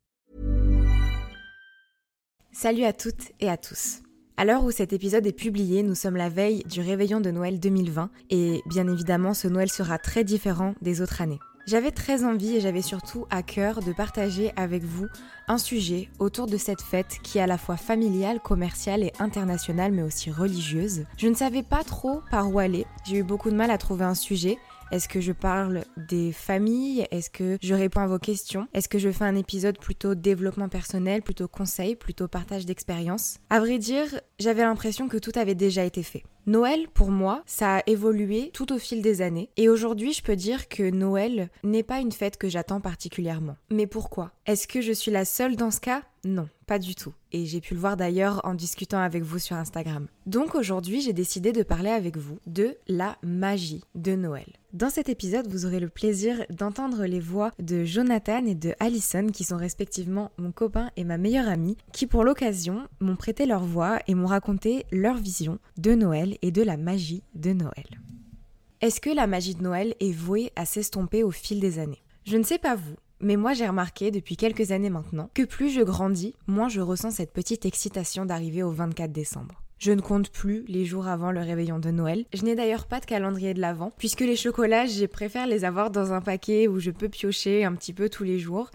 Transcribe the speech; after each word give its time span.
Salut 2.52 2.84
à 2.84 2.92
toutes 2.92 3.32
et 3.40 3.50
à 3.50 3.56
tous. 3.56 4.02
À 4.36 4.44
l'heure 4.44 4.62
où 4.62 4.70
cet 4.70 4.92
épisode 4.92 5.26
est 5.26 5.32
publié, 5.32 5.82
nous 5.82 5.96
sommes 5.96 6.16
la 6.16 6.28
veille 6.28 6.62
du 6.70 6.80
réveillon 6.80 7.20
de 7.20 7.32
Noël 7.32 7.58
2020 7.58 8.10
et 8.30 8.62
bien 8.66 8.86
évidemment 8.86 9.34
ce 9.34 9.48
Noël 9.48 9.68
sera 9.68 9.98
très 9.98 10.22
différent 10.22 10.76
des 10.80 11.00
autres 11.00 11.20
années. 11.20 11.40
J'avais 11.66 11.92
très 11.92 12.24
envie 12.24 12.56
et 12.56 12.60
j'avais 12.60 12.82
surtout 12.82 13.26
à 13.30 13.42
cœur 13.42 13.80
de 13.80 13.94
partager 13.94 14.52
avec 14.54 14.84
vous 14.84 15.06
un 15.48 15.56
sujet 15.56 16.10
autour 16.18 16.46
de 16.46 16.58
cette 16.58 16.82
fête 16.82 17.18
qui 17.22 17.38
est 17.38 17.40
à 17.40 17.46
la 17.46 17.56
fois 17.56 17.78
familiale, 17.78 18.38
commerciale 18.40 19.02
et 19.02 19.12
internationale 19.18 19.90
mais 19.90 20.02
aussi 20.02 20.30
religieuse. 20.30 21.04
Je 21.16 21.26
ne 21.26 21.34
savais 21.34 21.62
pas 21.62 21.82
trop 21.82 22.20
par 22.30 22.52
où 22.52 22.58
aller, 22.58 22.84
j'ai 23.06 23.16
eu 23.16 23.22
beaucoup 23.22 23.50
de 23.50 23.56
mal 23.56 23.70
à 23.70 23.78
trouver 23.78 24.04
un 24.04 24.14
sujet. 24.14 24.58
Est-ce 24.92 25.08
que 25.08 25.22
je 25.22 25.32
parle 25.32 25.84
des 25.96 26.30
familles? 26.30 27.06
Est-ce 27.10 27.30
que 27.30 27.56
je 27.62 27.74
réponds 27.74 28.02
à 28.02 28.06
vos 28.06 28.18
questions? 28.18 28.68
Est-ce 28.74 28.88
que 28.88 28.98
je 28.98 29.10
fais 29.10 29.24
un 29.24 29.34
épisode 29.34 29.78
plutôt 29.78 30.14
développement 30.14 30.68
personnel, 30.68 31.22
plutôt 31.22 31.48
conseil, 31.48 31.96
plutôt 31.96 32.28
partage 32.28 32.66
d'expérience? 32.66 33.38
À 33.48 33.58
vrai 33.58 33.78
dire, 33.78 34.06
j'avais 34.38 34.62
l'impression 34.62 35.08
que 35.08 35.18
tout 35.18 35.32
avait 35.34 35.54
déjà 35.54 35.84
été 35.84 36.02
fait. 36.02 36.24
Noël, 36.46 36.88
pour 36.92 37.10
moi, 37.10 37.42
ça 37.46 37.76
a 37.76 37.82
évolué 37.86 38.50
tout 38.52 38.70
au 38.72 38.78
fil 38.78 39.00
des 39.00 39.22
années. 39.22 39.48
Et 39.56 39.70
aujourd'hui, 39.70 40.12
je 40.12 40.22
peux 40.22 40.36
dire 40.36 40.68
que 40.68 40.90
Noël 40.90 41.48
n'est 41.62 41.82
pas 41.82 42.00
une 42.00 42.12
fête 42.12 42.36
que 42.36 42.50
j'attends 42.50 42.82
particulièrement. 42.82 43.56
Mais 43.70 43.86
pourquoi? 43.86 44.32
Est-ce 44.44 44.68
que 44.68 44.82
je 44.82 44.92
suis 44.92 45.10
la 45.10 45.24
seule 45.24 45.56
dans 45.56 45.70
ce 45.70 45.80
cas? 45.80 46.02
Non, 46.22 46.48
pas 46.66 46.78
du 46.78 46.94
tout. 46.94 47.12
Et 47.32 47.46
j'ai 47.46 47.60
pu 47.60 47.74
le 47.74 47.80
voir 47.80 47.96
d'ailleurs 47.96 48.40
en 48.44 48.54
discutant 48.54 48.98
avec 48.98 49.22
vous 49.22 49.38
sur 49.38 49.56
Instagram. 49.56 50.06
Donc 50.26 50.54
aujourd'hui, 50.54 51.00
j'ai 51.00 51.12
décidé 51.12 51.52
de 51.52 51.62
parler 51.62 51.90
avec 51.90 52.16
vous 52.16 52.38
de 52.46 52.76
la 52.88 53.16
magie 53.22 53.82
de 53.94 54.14
Noël. 54.14 54.46
Dans 54.72 54.90
cet 54.90 55.08
épisode, 55.08 55.46
vous 55.48 55.66
aurez 55.66 55.80
le 55.80 55.88
plaisir 55.88 56.44
d'entendre 56.50 57.04
les 57.04 57.20
voix 57.20 57.52
de 57.58 57.84
Jonathan 57.84 58.44
et 58.46 58.54
de 58.54 58.74
Allison, 58.80 59.28
qui 59.28 59.44
sont 59.44 59.56
respectivement 59.56 60.32
mon 60.36 60.50
copain 60.50 60.90
et 60.96 61.04
ma 61.04 61.18
meilleure 61.18 61.48
amie, 61.48 61.76
qui 61.92 62.06
pour 62.06 62.24
l'occasion 62.24 62.88
m'ont 63.00 63.16
prêté 63.16 63.46
leur 63.46 63.64
voix 63.64 63.98
et 64.08 64.14
m'ont 64.14 64.23
raconté 64.26 64.86
leur 64.92 65.16
vision 65.16 65.58
de 65.78 65.94
Noël 65.94 66.38
et 66.42 66.50
de 66.50 66.62
la 66.62 66.76
magie 66.76 67.22
de 67.34 67.52
Noël. 67.52 68.00
Est-ce 68.80 69.00
que 69.00 69.10
la 69.10 69.26
magie 69.26 69.54
de 69.54 69.62
Noël 69.62 69.94
est 70.00 70.12
vouée 70.12 70.52
à 70.56 70.66
s'estomper 70.66 71.22
au 71.22 71.30
fil 71.30 71.60
des 71.60 71.78
années? 71.78 72.02
Je 72.24 72.36
ne 72.36 72.42
sais 72.42 72.58
pas 72.58 72.76
vous, 72.76 72.96
mais 73.20 73.36
moi 73.36 73.54
j'ai 73.54 73.66
remarqué 73.66 74.10
depuis 74.10 74.36
quelques 74.36 74.72
années 74.72 74.90
maintenant 74.90 75.30
que 75.34 75.42
plus 75.42 75.70
je 75.70 75.80
grandis, 75.80 76.34
moins 76.46 76.68
je 76.68 76.80
ressens 76.80 77.12
cette 77.12 77.32
petite 77.32 77.64
excitation 77.64 78.26
d'arriver 78.26 78.62
au 78.62 78.70
24 78.70 79.10
décembre. 79.12 79.63
Je 79.84 79.92
ne 79.92 80.00
compte 80.00 80.30
plus 80.30 80.64
les 80.66 80.86
jours 80.86 81.08
avant 81.08 81.30
le 81.30 81.40
réveillon 81.40 81.78
de 81.78 81.90
Noël. 81.90 82.24
Je 82.32 82.42
n'ai 82.42 82.54
d'ailleurs 82.54 82.86
pas 82.86 83.00
de 83.00 83.04
calendrier 83.04 83.52
de 83.52 83.60
l'Avent, 83.60 83.92
puisque 83.98 84.20
les 84.22 84.34
chocolats, 84.34 84.86
je 84.86 85.04
préfère 85.04 85.46
les 85.46 85.66
avoir 85.66 85.90
dans 85.90 86.14
un 86.14 86.22
paquet 86.22 86.68
où 86.68 86.80
je 86.80 86.90
peux 86.90 87.10
piocher 87.10 87.66
un 87.66 87.74
petit 87.74 87.92
peu 87.92 88.08
tous 88.08 88.24
les 88.24 88.38
jours. 88.38 88.70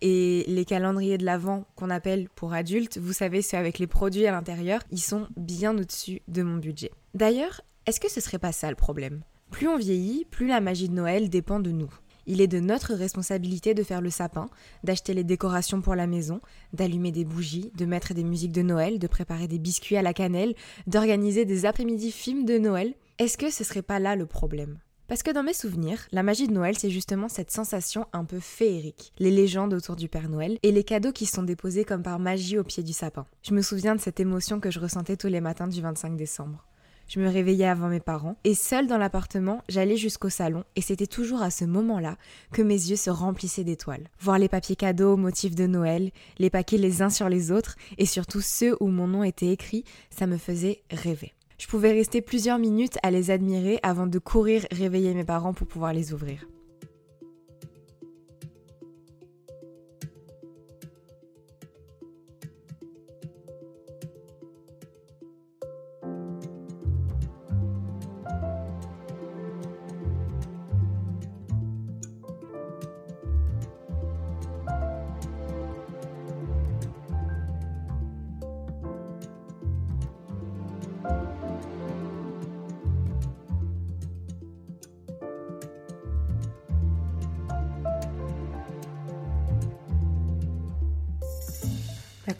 Et 0.00 0.42
les 0.48 0.64
calendriers 0.64 1.18
de 1.18 1.24
l'Avent 1.26 1.66
qu'on 1.76 1.90
appelle 1.90 2.30
pour 2.34 2.54
adultes, 2.54 2.96
vous 2.96 3.12
savez, 3.12 3.42
ceux 3.42 3.58
avec 3.58 3.78
les 3.78 3.86
produits 3.86 4.26
à 4.26 4.32
l'intérieur, 4.32 4.80
ils 4.90 5.02
sont 5.02 5.28
bien 5.36 5.76
au-dessus 5.76 6.22
de 6.28 6.42
mon 6.42 6.56
budget. 6.56 6.92
D'ailleurs, 7.12 7.60
est-ce 7.84 8.00
que 8.00 8.10
ce 8.10 8.22
serait 8.22 8.38
pas 8.38 8.52
ça 8.52 8.70
le 8.70 8.74
problème? 8.74 9.20
Plus 9.50 9.68
on 9.68 9.76
vieillit, 9.76 10.24
plus 10.30 10.46
la 10.46 10.62
magie 10.62 10.88
de 10.88 10.94
Noël 10.94 11.28
dépend 11.28 11.60
de 11.60 11.72
nous. 11.72 11.92
Il 12.26 12.40
est 12.40 12.46
de 12.46 12.60
notre 12.60 12.94
responsabilité 12.94 13.74
de 13.74 13.82
faire 13.82 14.00
le 14.00 14.10
sapin, 14.10 14.48
d'acheter 14.82 15.14
les 15.14 15.24
décorations 15.24 15.80
pour 15.80 15.94
la 15.94 16.06
maison, 16.06 16.40
d'allumer 16.72 17.12
des 17.12 17.24
bougies, 17.24 17.70
de 17.76 17.84
mettre 17.84 18.14
des 18.14 18.24
musiques 18.24 18.52
de 18.52 18.62
Noël, 18.62 18.98
de 18.98 19.06
préparer 19.06 19.48
des 19.48 19.58
biscuits 19.58 19.96
à 19.96 20.02
la 20.02 20.14
cannelle, 20.14 20.54
d'organiser 20.86 21.44
des 21.44 21.66
après-midi 21.66 22.10
films 22.10 22.44
de 22.44 22.58
Noël. 22.58 22.94
Est-ce 23.18 23.38
que 23.38 23.50
ce 23.50 23.64
serait 23.64 23.82
pas 23.82 23.98
là 23.98 24.16
le 24.16 24.26
problème? 24.26 24.78
Parce 25.06 25.22
que 25.22 25.30
dans 25.30 25.42
mes 25.42 25.52
souvenirs, 25.52 26.06
la 26.12 26.22
magie 26.22 26.48
de 26.48 26.52
Noël, 26.54 26.78
c'est 26.78 26.88
justement 26.88 27.28
cette 27.28 27.50
sensation 27.50 28.06
un 28.14 28.24
peu 28.24 28.40
féerique, 28.40 29.12
les 29.18 29.30
légendes 29.30 29.74
autour 29.74 29.96
du 29.96 30.08
Père 30.08 30.30
Noël 30.30 30.58
et 30.62 30.72
les 30.72 30.82
cadeaux 30.82 31.12
qui 31.12 31.26
sont 31.26 31.42
déposés 31.42 31.84
comme 31.84 32.02
par 32.02 32.18
magie 32.18 32.58
au 32.58 32.64
pied 32.64 32.82
du 32.82 32.94
sapin. 32.94 33.26
Je 33.42 33.52
me 33.52 33.60
souviens 33.60 33.94
de 33.94 34.00
cette 34.00 34.18
émotion 34.18 34.60
que 34.60 34.70
je 34.70 34.80
ressentais 34.80 35.18
tous 35.18 35.28
les 35.28 35.42
matins 35.42 35.68
du 35.68 35.82
25 35.82 36.16
décembre. 36.16 36.64
Je 37.06 37.20
me 37.20 37.28
réveillais 37.28 37.66
avant 37.66 37.88
mes 37.88 38.00
parents 38.00 38.36
et 38.44 38.54
seule 38.54 38.86
dans 38.86 38.98
l'appartement, 38.98 39.62
j'allais 39.68 39.96
jusqu'au 39.96 40.30
salon 40.30 40.64
et 40.74 40.80
c'était 40.80 41.06
toujours 41.06 41.42
à 41.42 41.50
ce 41.50 41.64
moment-là 41.64 42.16
que 42.52 42.62
mes 42.62 42.74
yeux 42.74 42.96
se 42.96 43.10
remplissaient 43.10 43.64
d'étoiles. 43.64 44.08
Voir 44.20 44.38
les 44.38 44.48
papiers 44.48 44.76
cadeaux 44.76 45.12
au 45.12 45.16
motif 45.16 45.54
de 45.54 45.66
Noël, 45.66 46.10
les 46.38 46.50
paquets 46.50 46.78
les 46.78 47.02
uns 47.02 47.10
sur 47.10 47.28
les 47.28 47.52
autres 47.52 47.76
et 47.98 48.06
surtout 48.06 48.40
ceux 48.40 48.76
où 48.80 48.88
mon 48.88 49.06
nom 49.06 49.22
était 49.22 49.50
écrit, 49.50 49.84
ça 50.10 50.26
me 50.26 50.38
faisait 50.38 50.82
rêver. 50.90 51.32
Je 51.58 51.66
pouvais 51.68 51.92
rester 51.92 52.20
plusieurs 52.20 52.58
minutes 52.58 52.98
à 53.02 53.10
les 53.10 53.30
admirer 53.30 53.78
avant 53.82 54.06
de 54.06 54.18
courir 54.18 54.66
réveiller 54.72 55.14
mes 55.14 55.24
parents 55.24 55.54
pour 55.54 55.66
pouvoir 55.66 55.92
les 55.92 56.12
ouvrir. 56.12 56.46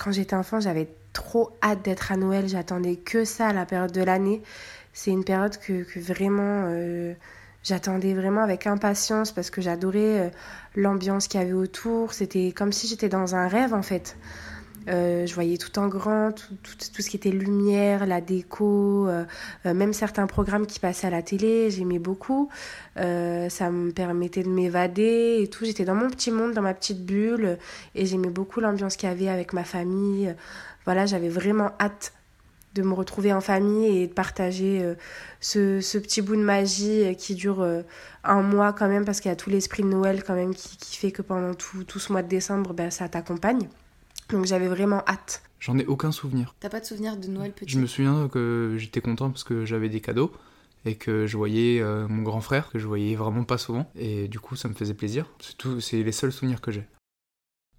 Quand 0.05 0.13
j'étais 0.13 0.37
enfant, 0.37 0.61
j'avais 0.61 0.89
trop 1.15 1.57
hâte 1.63 1.83
d'être 1.83 2.13
à 2.13 2.17
Noël. 2.17 2.47
J'attendais 2.47 2.97
que 2.97 3.25
ça, 3.25 3.55
la 3.55 3.65
période 3.65 3.93
de 3.93 4.03
l'année. 4.03 4.43
C'est 4.93 5.11
une 5.11 5.25
période 5.25 5.57
que, 5.57 5.83
vraiment 5.99 6.67
euh, 6.69 7.15
j'attendais 7.63 8.13
vraiment 8.13 8.43
avec 8.43 8.67
impatience 8.67 9.33
parce 9.33 9.49
que 9.49 9.63
j'adorais 9.63 10.21
euh, 10.21 10.29
l'ambiance 10.77 11.27
qu'il 11.27 11.41
y 11.41 11.43
avait 11.43 11.55
autour. 11.55 12.13
C'était 12.13 12.53
comme 12.53 12.71
si 12.71 12.87
j'étais 12.87 13.09
dans 13.09 13.35
un 13.35 13.49
rêve 13.49 13.73
en 13.73 13.83
fait. 13.83 14.19
Euh, 14.89 15.27
je 15.27 15.35
voyais 15.35 15.57
tout 15.57 15.79
en 15.79 15.89
grand, 15.89 16.33
tout, 16.33 16.55
tout, 16.63 17.03
ce 17.03 17.09
qui 17.09 17.17
était 17.17 17.31
lumière, 17.31 18.07
la 18.07 18.21
déco, 18.21 19.09
euh, 19.09 19.25
euh, 19.65 19.75
même 19.75 19.93
certains 19.93 20.27
programmes 20.27 20.67
qui 20.67 20.79
passaient 20.79 21.07
à 21.07 21.11
la 21.11 21.23
télé, 21.23 21.71
j'aimais 21.71 21.99
beaucoup. 21.99 22.51
ça 22.97 23.71
me 23.71 23.91
permettait 23.93 24.43
de 24.43 24.51
m'évader 24.51 25.39
et 25.41 25.49
tout. 25.49 25.65
J'étais 25.65 25.85
dans 25.85 25.95
mon 25.95 26.11
petit 26.11 26.31
monde, 26.31 26.53
dans 26.53 26.63
ma 26.63 26.75
petite 26.75 27.05
bulle 27.05 27.59
et 27.95 28.07
j'aimais 28.07 28.31
beaucoup 28.31 28.61
l'ambiance 28.61 28.97
qu'il 28.97 29.09
y 29.09 29.13
avait 29.13 29.29
avec 29.29 29.53
ma 29.53 29.65
famille. 29.65 30.35
Voilà, 30.85 31.07
j'avais 31.07 31.29
vraiment 31.31 31.71
hâte 31.81 32.13
de 32.75 32.83
me 32.83 32.93
retrouver 32.93 33.33
en 33.33 33.41
famille 33.41 34.03
et 34.03 34.07
de 34.09 34.13
partager 34.13 34.95
ce, 35.41 35.81
ce, 35.81 35.97
petit 35.97 36.23
bout 36.23 36.35
de 36.35 36.43
magie 36.43 37.15
qui 37.17 37.37
dure 37.37 37.65
un 38.25 38.43
mois 38.43 38.73
quand 38.73 38.89
même 38.89 39.05
parce 39.05 39.21
qu'il 39.21 39.29
y 39.31 39.33
a 39.33 39.37
tout 39.37 39.49
l'esprit 39.49 39.83
de 39.85 39.89
Noël 39.89 40.25
quand 40.25 40.35
même 40.35 40.55
qui, 40.55 40.77
qui 40.77 40.97
fait 40.97 41.13
que 41.13 41.23
pendant 41.23 41.55
tout, 41.55 41.85
tout 41.85 42.01
ce 42.01 42.13
mois 42.13 42.23
de 42.23 42.29
décembre, 42.29 42.75
ben, 42.75 42.91
ça 42.91 43.09
t'accompagne. 43.09 43.69
Donc 44.35 44.47
j'avais 44.47 44.67
vraiment 44.67 45.03
hâte. 45.07 45.43
J'en 45.61 45.79
ai 45.79 45.87
aucun 45.87 46.11
souvenir. 46.11 46.57
T'as 46.59 46.69
pas 46.69 46.81
de 46.81 46.85
souvenir 46.85 47.17
de 47.17 47.29
Noël 47.29 47.53
petit? 47.53 47.71
Je 47.71 47.79
me 47.79 47.87
souviens 47.87 48.29
que 48.29 48.75
j'étais 48.77 49.01
content 49.01 49.31
parce 49.31 49.45
que 49.45 49.65
j'avais 49.65 49.89
des 49.89 50.01
cadeaux 50.01 50.33
et 50.85 50.97
que 50.97 51.27
je 51.27 51.37
voyais 51.37 51.81
euh, 51.81 52.09
mon 52.09 52.23
grand 52.23 52.41
frère, 52.41 52.69
que 52.69 52.81
je 52.81 52.87
voyais 52.87 53.15
vraiment 53.15 53.45
pas 53.45 53.59
souvent. 53.59 53.89
Et 53.95 54.27
du 54.27 54.41
coup, 54.41 54.57
ça 54.57 54.69
me 54.69 54.75
faisait 54.75 54.93
plaisir. 54.93 55.31
C'est 55.39 55.57
tout, 55.57 55.81
c'est 55.81 56.03
les 56.03 56.13
seuls 56.13 56.33
souvenirs 56.33 56.61
que 56.61 56.73
j'ai. 56.73 56.85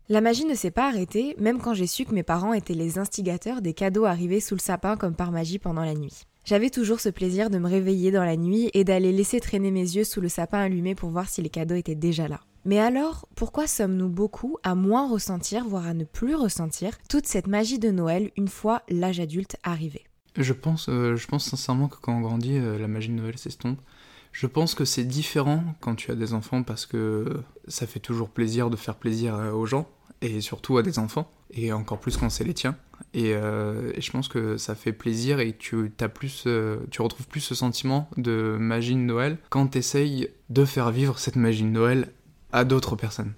La 0.08 0.22
magie 0.22 0.46
ne 0.46 0.56
s'est 0.56 0.72
pas 0.72 0.88
arrêtée, 0.88 1.36
même 1.40 1.60
quand 1.60 1.74
j'ai 1.74 1.88
su 1.88 2.06
que 2.06 2.14
mes 2.14 2.24
parents 2.24 2.54
étaient 2.54 2.74
les 2.74 3.00
instigateurs 3.00 3.62
des 3.62 3.74
cadeaux 3.74 4.06
arrivés 4.06 4.40
sous 4.40 4.56
le 4.56 4.62
sapin 4.62 4.96
comme 4.96 5.16
par 5.16 5.32
magie 5.32 5.60
pendant 5.60 5.84
la 5.84 5.94
nuit. 5.94 6.24
J'avais 6.46 6.70
toujours 6.70 7.02
ce 7.02 7.10
plaisir 7.10 7.50
de 7.50 7.58
me 7.58 7.68
réveiller 7.68 8.12
dans 8.12 8.24
la 8.24 8.38
nuit 8.38 8.70
et 8.74 8.86
d'aller 8.86 9.12
laisser 9.12 9.42
traîner 9.42 9.72
mes 9.72 9.82
yeux 9.82 10.04
sous 10.06 10.22
le 10.22 10.30
sapin 10.30 10.60
allumé 10.60 10.96
pour 10.96 11.10
voir 11.10 11.28
si 11.28 11.42
les 11.42 11.50
cadeaux 11.50 11.76
étaient 11.76 11.96
déjà 11.96 12.28
là. 12.30 12.40
Mais 12.66 12.80
alors, 12.80 13.28
pourquoi 13.36 13.68
sommes-nous 13.68 14.10
beaucoup 14.10 14.58
à 14.64 14.74
moins 14.74 15.08
ressentir, 15.08 15.66
voire 15.66 15.86
à 15.86 15.94
ne 15.94 16.04
plus 16.04 16.34
ressentir, 16.34 16.98
toute 17.08 17.28
cette 17.28 17.46
magie 17.46 17.78
de 17.78 17.92
Noël 17.92 18.32
une 18.38 18.48
fois 18.48 18.82
l'âge 18.90 19.20
adulte 19.20 19.58
arrivé? 19.64 20.04
Je 20.36 20.52
pense, 20.52 20.90
euh, 20.90 21.16
je 21.16 21.28
pense 21.28 21.46
sincèrement 21.46 21.88
que 21.88 21.98
quand 22.02 22.18
on 22.18 22.22
grandit, 22.22 22.58
euh, 22.58 22.80
la 22.80 22.88
magie 22.88 23.10
de 23.10 23.14
Noël 23.14 23.38
s'estompe. 23.38 23.80
Je 24.32 24.48
pense 24.48 24.74
que 24.74 24.84
c'est 24.84 25.06
différent 25.06 25.64
quand 25.80 25.94
tu 25.94 26.10
as 26.12 26.16
des 26.16 26.34
enfants 26.34 26.64
parce 26.64 26.88
que 26.88 27.42
ça 27.68 27.86
fait 27.86 28.00
toujours 28.00 28.30
plaisir 28.30 28.72
de 28.72 28.76
faire 28.76 28.96
plaisir 28.96 29.36
euh, 29.36 29.52
aux 29.52 29.68
gens 29.68 29.88
et 30.22 30.42
surtout 30.42 30.78
à 30.78 30.84
des 30.84 30.98
enfants 30.98 31.32
et 31.52 31.72
encore 31.72 32.00
plus 32.00 32.18
quand 32.18 32.30
c'est 32.32 32.44
les 32.44 32.56
tiens. 32.56 32.76
Et, 33.14 33.34
je 33.34 34.12
pense 34.12 34.28
que 34.28 34.58
ça 34.58 34.76
fait 34.76 34.92
plaisir 34.92 35.40
et 35.40 35.56
tu 35.56 35.92
as 36.00 36.10
plus, 36.10 36.48
tu 36.92 37.02
retrouves 37.02 37.28
plus 37.28 37.42
ce 37.42 37.54
sentiment 37.54 38.10
de 38.18 38.58
magie 38.60 38.94
de 38.94 39.00
Noël 39.00 39.38
quand 39.50 39.68
tu 39.68 39.78
essayes 39.78 40.30
de 40.50 40.66
faire 40.66 40.92
vivre 40.92 41.20
cette 41.20 41.36
magie 41.36 41.64
de 41.64 41.70
Noël 41.70 42.12
à 42.56 42.64
d'autres 42.64 42.96
personnes. 42.96 43.34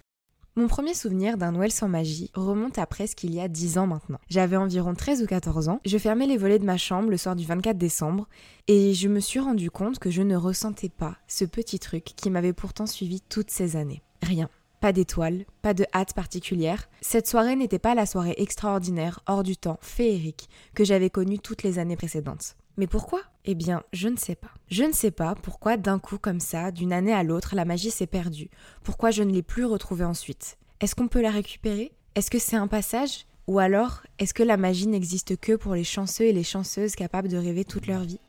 Mon 0.56 0.68
premier 0.68 0.94
souvenir 0.94 1.38
d'un 1.38 1.52
Noël 1.52 1.72
sans 1.72 1.88
magie 1.88 2.32
remonte 2.34 2.78
à 2.80 2.86
presque 2.86 3.24
il 3.24 3.34
y 3.34 3.40
a 3.40 3.48
10 3.48 3.78
ans 3.78 3.88
maintenant. 3.88 4.20
J'avais 4.30 4.58
environ 4.58 4.94
13 4.94 5.24
ou 5.24 5.26
14 5.26 5.70
ans, 5.70 5.80
je 5.86 5.98
fermais 5.98 6.26
les 6.26 6.38
volets 6.38 6.60
de 6.60 6.66
ma 6.66 6.78
chambre 6.78 7.10
le 7.10 7.18
soir 7.18 7.36
du 7.36 7.46
24 7.46 7.78
décembre 7.78 8.28
et 8.68 8.94
je 8.94 9.08
me 9.08 9.20
suis 9.20 9.40
rendu 9.40 9.70
compte 9.70 10.00
que 10.00 10.10
je 10.10 10.22
ne 10.22 10.36
ressentais 10.36 10.90
pas 10.90 11.16
ce 11.28 11.46
petit 11.46 11.80
truc 11.80 12.04
qui 12.04 12.30
m'avait 12.30 12.54
pourtant 12.54 12.86
suivi 12.86 13.22
toutes 13.22 13.52
ces 13.52 13.76
années. 13.76 14.02
Rien. 14.24 14.50
Pas 14.80 14.94
d'étoiles, 14.94 15.46
pas 15.64 15.74
de 15.74 15.86
hâte 15.94 16.14
particulière. 16.14 16.88
Cette 17.02 17.28
soirée 17.28 17.56
n'était 17.56 17.80
pas 17.80 17.96
la 17.96 18.06
soirée 18.06 18.36
extraordinaire, 18.38 19.22
hors 19.26 19.42
du 19.42 19.58
temps, 19.58 19.80
féerique, 19.82 20.50
que 20.76 20.84
j'avais 20.84 21.10
connue 21.10 21.40
toutes 21.40 21.64
les 21.64 21.80
années 21.80 21.96
précédentes. 21.96 22.56
Mais 22.78 22.88
pourquoi? 22.88 23.22
Eh 23.46 23.56
bien, 23.56 23.84
je 23.92 24.08
ne 24.08 24.18
sais 24.18 24.36
pas. 24.36 24.52
Je 24.70 24.84
ne 24.84 24.92
sais 24.92 25.10
pas 25.10 25.34
pourquoi 25.34 25.78
d'un 25.78 25.98
coup 25.98 26.20
comme 26.20 26.40
ça, 26.40 26.72
d'une 26.72 26.94
année 26.94 27.14
à 27.14 27.24
l'autre, 27.24 27.56
la 27.56 27.66
magie 27.66 27.90
s'est 27.90 28.06
perdue. 28.06 28.52
Pourquoi 28.84 29.10
je 29.10 29.24
ne 29.24 29.32
l'ai 29.32 29.42
plus 29.42 29.66
retrouvée 29.66 30.06
ensuite? 30.06 30.58
Est-ce 30.80 30.94
qu'on 30.94 31.08
peut 31.08 31.22
la 31.22 31.32
récupérer? 31.32 31.92
Est-ce 32.14 32.30
que 32.30 32.40
c'est 32.40 32.56
un 32.56 32.68
passage? 32.68 33.26
Ou 33.48 33.60
alors, 33.60 34.04
est-ce 34.20 34.34
que 34.34 34.44
la 34.44 34.58
magie 34.58 34.88
n'existe 34.88 35.38
que 35.38 35.56
pour 35.56 35.74
les 35.74 35.84
chanceux 35.84 36.26
et 36.26 36.34
les 36.34 36.44
chanceuses 36.44 36.96
capables 36.96 37.30
de 37.30 37.38
rêver 37.38 37.66
toute 37.66 37.88
leur 37.88 38.02
vie? 38.02 38.20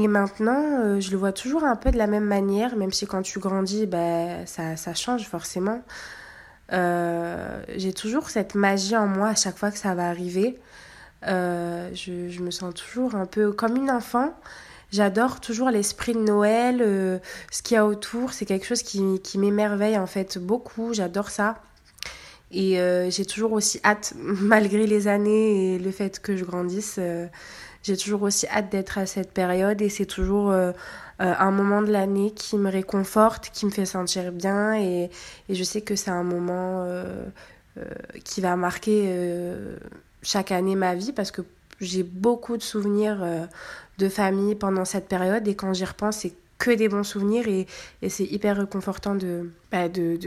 Et 0.00 0.06
maintenant, 0.06 0.78
euh, 0.78 1.00
je 1.00 1.10
le 1.10 1.16
vois 1.16 1.32
toujours 1.32 1.64
un 1.64 1.74
peu 1.74 1.90
de 1.90 1.98
la 1.98 2.06
même 2.06 2.24
manière, 2.24 2.76
même 2.76 2.92
si 2.92 3.04
quand 3.04 3.22
tu 3.22 3.40
grandis, 3.40 3.84
ben, 3.84 4.46
ça, 4.46 4.76
ça 4.76 4.94
change 4.94 5.26
forcément. 5.26 5.82
Euh, 6.72 7.60
j'ai 7.76 7.92
toujours 7.92 8.30
cette 8.30 8.54
magie 8.54 8.96
en 8.96 9.08
moi 9.08 9.30
à 9.30 9.34
chaque 9.34 9.58
fois 9.58 9.72
que 9.72 9.78
ça 9.78 9.96
va 9.96 10.08
arriver. 10.08 10.56
Euh, 11.26 11.90
je, 11.94 12.28
je 12.28 12.40
me 12.42 12.52
sens 12.52 12.74
toujours 12.74 13.16
un 13.16 13.26
peu 13.26 13.50
comme 13.50 13.74
une 13.74 13.90
enfant. 13.90 14.32
J'adore 14.92 15.40
toujours 15.40 15.68
l'esprit 15.70 16.12
de 16.12 16.20
Noël, 16.20 16.78
ce 17.50 17.62
qu'il 17.62 17.74
y 17.74 17.78
a 17.78 17.84
autour. 17.84 18.32
C'est 18.32 18.46
quelque 18.46 18.66
chose 18.66 18.82
qui, 18.82 19.20
qui 19.20 19.36
m'émerveille 19.36 19.98
en 19.98 20.06
fait 20.06 20.38
beaucoup. 20.38 20.94
J'adore 20.94 21.30
ça. 21.30 21.56
Et 22.52 22.78
j'ai 23.10 23.26
toujours 23.26 23.52
aussi 23.52 23.80
hâte, 23.84 24.14
malgré 24.16 24.86
les 24.86 25.08
années 25.08 25.74
et 25.74 25.78
le 25.78 25.90
fait 25.90 26.20
que 26.20 26.36
je 26.36 26.44
grandisse, 26.44 27.00
j'ai 27.88 27.96
toujours 27.96 28.22
aussi 28.22 28.46
hâte 28.48 28.70
d'être 28.70 28.98
à 28.98 29.06
cette 29.06 29.32
période 29.32 29.80
et 29.80 29.88
c'est 29.88 30.04
toujours 30.04 30.50
euh, 30.50 30.72
euh, 31.22 31.34
un 31.38 31.50
moment 31.50 31.80
de 31.80 31.90
l'année 31.90 32.32
qui 32.32 32.58
me 32.58 32.70
réconforte, 32.70 33.50
qui 33.50 33.64
me 33.64 33.70
fait 33.70 33.86
sentir 33.86 34.30
bien 34.30 34.74
et, 34.74 35.10
je 35.48 35.64
sais 35.64 35.80
que 35.80 35.96
c'est 35.96 36.10
un 36.10 36.22
moment 36.22 36.84
euh, 36.84 37.24
qui 38.24 38.42
va 38.42 38.56
marquer 38.56 39.10
chaque 40.20 40.52
année 40.52 40.76
ma 40.76 40.94
vie 40.94 41.12
parce 41.12 41.30
que 41.30 41.42
j'ai 41.80 42.02
beaucoup 42.02 42.58
de 42.58 42.62
souvenirs 42.62 43.24
de 43.98 44.08
famille 44.08 44.54
pendant 44.54 44.84
cette 44.84 45.08
période 45.08 45.48
et 45.48 45.54
quand 45.54 45.72
j'y 45.72 45.86
repense, 45.86 46.18
c'est 46.18 46.34
que 46.58 46.72
des 46.72 46.88
bons 46.88 47.04
souvenirs 47.04 47.46
et 47.48 47.66
c'est 48.08 48.24
hyper 48.24 48.58
réconfortant 48.58 49.14
de, 49.14 49.50
bah, 49.70 49.88
de, 49.88 50.18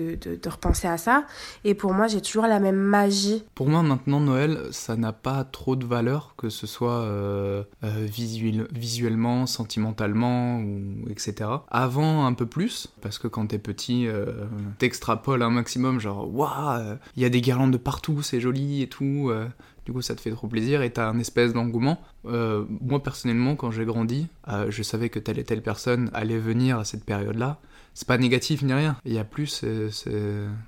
repenser 0.50 0.88
à 0.88 0.98
ça. 0.98 1.26
Et 1.64 1.74
pour 1.74 1.94
moi, 1.94 2.08
j'ai 2.08 2.22
toujours 2.22 2.46
la 2.46 2.60
même 2.60 2.76
magie. 2.76 3.44
Pour 3.56 3.68
moi, 3.70 3.82
maintenant, 3.82 4.20
Noël, 4.20 4.60
ça 4.72 4.96
n'a 4.96 5.14
pas 5.14 5.44
trop 5.44 5.76
de 5.76 5.86
valeur, 5.86 6.36
que 6.38 6.50
ce 6.50 6.68
soit 6.68 7.02
euh, 7.02 7.64
euh, 7.84 8.06
visuel- 8.08 8.68
visuellement, 8.72 9.46
sentimentalement, 9.48 10.60
ou 10.60 11.10
etc. 11.10 11.50
Avant, 11.70 12.26
un 12.26 12.34
peu 12.34 12.46
plus, 12.46 12.88
parce 13.02 13.18
que 13.18 13.28
quand 13.28 13.48
t'es 13.48 13.58
petit, 13.60 14.08
euh, 14.08 14.46
t'extrapoles 14.78 15.42
un 15.42 15.50
maximum, 15.50 16.00
genre, 16.00 16.32
waouh, 16.34 16.98
il 17.16 17.24
y 17.24 17.26
a 17.26 17.30
des 17.30 17.42
guirlandes 17.42 17.72
de 17.72 17.78
partout, 17.78 18.22
c'est 18.22 18.40
joli 18.40 18.82
et 18.84 18.88
tout. 18.88 19.30
euh, 19.30 19.48
du 19.86 19.92
coup, 19.94 20.04
ça 20.04 20.14
te 20.14 20.22
fait 20.22 20.30
trop 20.30 20.48
plaisir 20.48 20.84
et 20.84 20.92
t'as 20.92 21.08
un 21.10 21.18
espèce 21.18 21.54
d'engouement. 21.54 22.00
Moi, 22.24 23.02
personnellement, 23.02 23.56
quand 23.56 23.72
j'ai 23.72 23.84
grandi, 23.86 24.28
je 24.70 24.84
savais 24.84 25.10
que 25.10 25.18
telle 25.18 25.40
et 25.40 25.44
telle 25.44 25.64
personne 25.64 26.12
allait 26.14 26.38
venir 26.38 26.78
à 26.78 26.86
cette 26.86 27.04
période-là. 27.04 27.58
C'est 27.94 28.08
pas 28.08 28.18
négatif 28.18 28.62
ni 28.62 28.74
rien. 28.74 28.98
Il 29.06 29.14
y 29.14 29.20
a 29.20 29.24
plus 29.24 29.62
euh, 29.64 29.90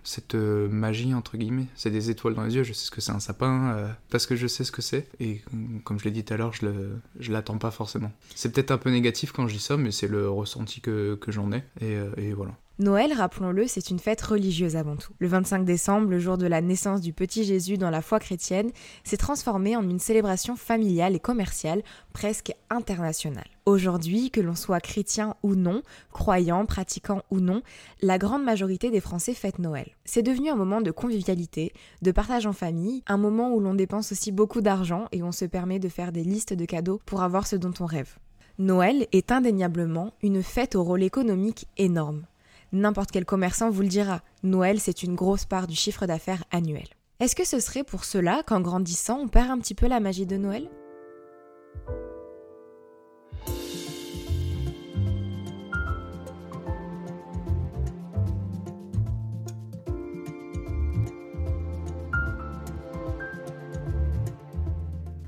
cette 0.03 0.35
euh, 0.35 0.67
magie, 0.69 1.13
entre 1.13 1.37
guillemets. 1.37 1.67
C'est 1.75 1.89
des 1.89 2.09
étoiles 2.09 2.35
dans 2.35 2.43
les 2.43 2.55
yeux. 2.55 2.63
Je 2.63 2.73
sais 2.73 2.85
ce 2.85 2.91
que 2.91 3.01
c'est 3.01 3.11
un 3.11 3.19
sapin, 3.19 3.73
euh, 3.75 3.87
parce 4.09 4.25
que 4.25 4.35
je 4.35 4.47
sais 4.47 4.63
ce 4.63 4.71
que 4.71 4.81
c'est. 4.81 5.07
Et 5.19 5.41
euh, 5.53 5.57
comme 5.83 5.99
je 5.99 6.05
l'ai 6.05 6.11
dit 6.11 6.23
tout 6.23 6.33
à 6.33 6.37
l'heure, 6.37 6.53
je, 6.53 7.31
l'attends 7.31 7.57
pas 7.57 7.71
forcément. 7.71 8.11
C'est 8.35 8.51
peut-être 8.51 8.71
un 8.71 8.77
peu 8.77 8.89
négatif 8.89 9.31
quand 9.31 9.47
je 9.47 9.53
dis 9.53 9.61
ça, 9.61 9.77
mais 9.77 9.91
c'est 9.91 10.07
le 10.07 10.29
ressenti 10.29 10.81
que, 10.81 11.17
j'en 11.27 11.51
ai. 11.51 11.63
Et 11.81 12.33
voilà. 12.33 12.53
Noël, 12.83 13.13
rappelons-le, 13.13 13.65
c'est 13.65 13.91
une 13.91 13.99
fête 13.99 14.21
religieuse 14.21 14.75
avant 14.75 14.97
tout. 14.97 15.13
Le 15.19 15.29
25 15.29 15.63
décembre, 15.63 16.09
le 16.09 16.19
jour 16.19 16.37
de 16.37 16.47
la 16.47 16.59
naissance 16.59 16.99
du 16.99 17.13
petit 17.13 17.45
Jésus 17.45 17.77
dans 17.77 17.89
la 17.89 18.01
foi 18.01 18.19
chrétienne, 18.19 18.71
s'est 19.05 19.15
transformé 19.15 19.77
en 19.77 19.89
une 19.89 19.99
célébration 19.99 20.57
familiale 20.57 21.15
et 21.15 21.19
commerciale 21.21 21.81
presque 22.11 22.53
internationale. 22.69 23.47
Aujourd'hui, 23.65 24.31
que 24.31 24.41
l'on 24.41 24.55
soit 24.55 24.81
chrétien 24.81 25.35
ou 25.43 25.55
non, 25.55 25.81
croyant, 26.11 26.65
pratiquant 26.65 27.21
ou 27.31 27.39
non, 27.39 27.61
la 28.01 28.17
grande 28.17 28.43
majorité 28.43 28.91
des 28.91 28.99
Français 28.99 29.33
fêtent 29.33 29.59
Noël. 29.59 29.91
C'est 30.03 30.21
devenu 30.21 30.49
un 30.49 30.57
moment 30.57 30.81
de 30.81 30.91
convivialité, 30.91 31.71
de 32.01 32.11
partage 32.11 32.47
en 32.47 32.51
famille, 32.51 33.01
un 33.07 33.15
moment 33.15 33.53
où 33.53 33.61
l'on 33.61 33.75
dépense 33.75 34.11
aussi 34.11 34.33
beaucoup 34.33 34.59
d'argent 34.59 35.05
et 35.13 35.23
on 35.23 35.31
se 35.31 35.45
permet 35.45 35.79
de 35.79 35.87
faire 35.87 36.11
des 36.11 36.25
listes 36.25 36.53
de 36.53 36.65
cadeaux 36.65 36.99
pour 37.05 37.23
avoir 37.23 37.47
ce 37.47 37.55
dont 37.55 37.73
on 37.79 37.85
rêve. 37.85 38.17
Noël 38.59 39.07
est 39.13 39.31
indéniablement 39.31 40.11
une 40.21 40.43
fête 40.43 40.75
au 40.75 40.83
rôle 40.83 41.01
économique 41.01 41.67
énorme. 41.77 42.25
N'importe 42.75 43.11
quel 43.11 43.23
commerçant 43.23 43.69
vous 43.69 43.83
le 43.83 43.87
dira, 43.87 44.21
Noël 44.41 44.79
c'est 44.79 45.03
une 45.03 45.13
grosse 45.13 45.45
part 45.45 45.67
du 45.67 45.75
chiffre 45.75 46.07
d'affaires 46.07 46.43
annuel. 46.49 46.87
Est-ce 47.19 47.35
que 47.35 47.45
ce 47.45 47.59
serait 47.59 47.83
pour 47.83 48.03
cela 48.03 48.41
qu'en 48.47 48.61
grandissant 48.61 49.19
on 49.19 49.27
perd 49.27 49.51
un 49.51 49.59
petit 49.59 49.75
peu 49.75 49.85
la 49.87 49.99
magie 49.99 50.25
de 50.25 50.37
Noël? 50.37 50.67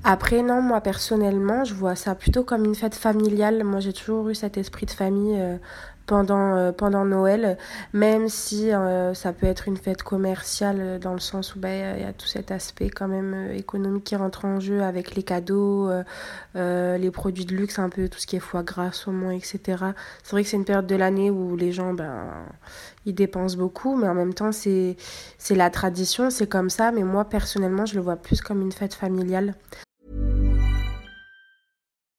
Après, 0.08 0.40
non, 0.40 0.62
moi 0.62 0.80
personnellement, 0.80 1.64
je 1.64 1.74
vois 1.74 1.96
ça 1.96 2.14
plutôt 2.14 2.44
comme 2.44 2.64
une 2.64 2.76
fête 2.76 2.94
familiale. 2.94 3.64
Moi, 3.64 3.80
j'ai 3.80 3.92
toujours 3.92 4.28
eu 4.28 4.36
cet 4.36 4.56
esprit 4.56 4.86
de 4.86 4.92
famille 4.92 5.34
euh, 5.36 5.58
pendant, 6.06 6.56
euh, 6.56 6.72
pendant 6.72 7.04
Noël, 7.04 7.58
même 7.92 8.28
si 8.28 8.72
euh, 8.72 9.12
ça 9.14 9.32
peut 9.32 9.46
être 9.46 9.68
une 9.68 9.76
fête 9.76 10.02
commerciale 10.02 10.76
euh, 10.80 10.98
dans 10.98 11.12
le 11.12 11.18
sens 11.20 11.54
où 11.54 11.58
bah, 11.60 11.68
il 11.96 12.02
y 12.02 12.04
a- 12.04 12.12
tout 12.12 12.26
cet 12.26 12.50
aspect 12.50 12.88
quand 12.90 13.08
même 13.08 13.34
euh, 13.34 13.54
économique 13.54 14.04
qui 14.04 14.16
rentre 14.16 14.44
en 14.44 14.60
jeu 14.60 14.82
avec 14.82 15.14
les 15.16 15.22
cadeaux, 15.22 15.88
euh, 15.90 16.02
euh, 16.56 16.96
les 16.98 17.10
produits 17.10 17.44
de 17.44 17.54
luxe, 17.54 17.78
un 17.78 17.88
peu 17.88 18.08
tout 18.08 18.18
ce 18.18 18.26
qui 18.26 18.36
est 18.36 18.40
foie 18.40 18.62
gras, 18.62 18.92
saumon, 18.92 19.30
etc. 19.30 19.58
C'est 20.22 20.30
vrai 20.32 20.42
que 20.44 20.48
c'est 20.48 20.56
une 20.56 20.64
période 20.64 20.86
de 20.86 20.96
l'année 20.96 21.30
où 21.30 21.56
les 21.56 21.72
gens, 21.72 21.92
ben, 21.92 22.26
ils 23.04 23.14
dépensent 23.14 23.56
beaucoup, 23.56 23.96
mais 23.96 24.08
en 24.08 24.14
même 24.14 24.34
temps, 24.34 24.52
c'est 24.52 24.96
la 25.50 25.70
tradition, 25.70 26.30
c'est 26.30 26.46
comme 26.48 26.70
ça. 26.70 26.92
Mais 26.92 27.02
moi, 27.02 27.24
personnellement, 27.26 27.86
je 27.86 27.94
le 27.96 28.00
vois 28.00 28.16
plus 28.16 28.40
comme 28.40 28.62
une 28.62 28.72
fête 28.72 28.94
familiale. 28.94 29.54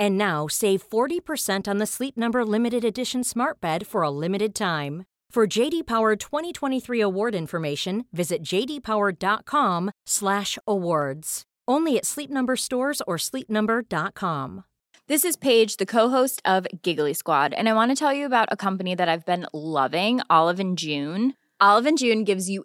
And 0.00 0.16
now 0.16 0.48
save 0.48 0.82
40% 0.82 1.68
on 1.68 1.76
the 1.76 1.86
Sleep 1.86 2.16
Number 2.16 2.42
limited 2.44 2.84
edition 2.84 3.22
Smart 3.22 3.60
Bed 3.60 3.86
for 3.86 4.02
a 4.02 4.10
limited 4.10 4.54
time. 4.54 5.04
For 5.30 5.46
JD 5.46 5.86
Power 5.86 6.16
2023 6.16 7.02
award 7.02 7.34
information, 7.34 8.06
visit 8.12 8.42
jdpower.com/awards. 8.42 11.42
Only 11.68 11.98
at 11.98 12.06
Sleep 12.06 12.30
Number 12.30 12.56
stores 12.56 13.02
or 13.06 13.16
sleepnumber.com. 13.16 14.64
This 15.06 15.24
is 15.24 15.36
Paige, 15.36 15.76
the 15.76 15.86
co-host 15.86 16.42
of 16.44 16.66
Giggly 16.82 17.14
Squad, 17.14 17.52
and 17.52 17.68
I 17.68 17.74
want 17.74 17.90
to 17.90 17.96
tell 17.96 18.14
you 18.14 18.26
about 18.26 18.48
a 18.50 18.56
company 18.56 18.94
that 18.94 19.08
I've 19.08 19.26
been 19.26 19.46
loving, 19.52 20.20
Olive 20.30 20.60
and 20.60 20.78
June. 20.78 21.34
Olive 21.60 21.84
and 21.84 21.98
June 21.98 22.24
gives 22.24 22.48
you 22.48 22.64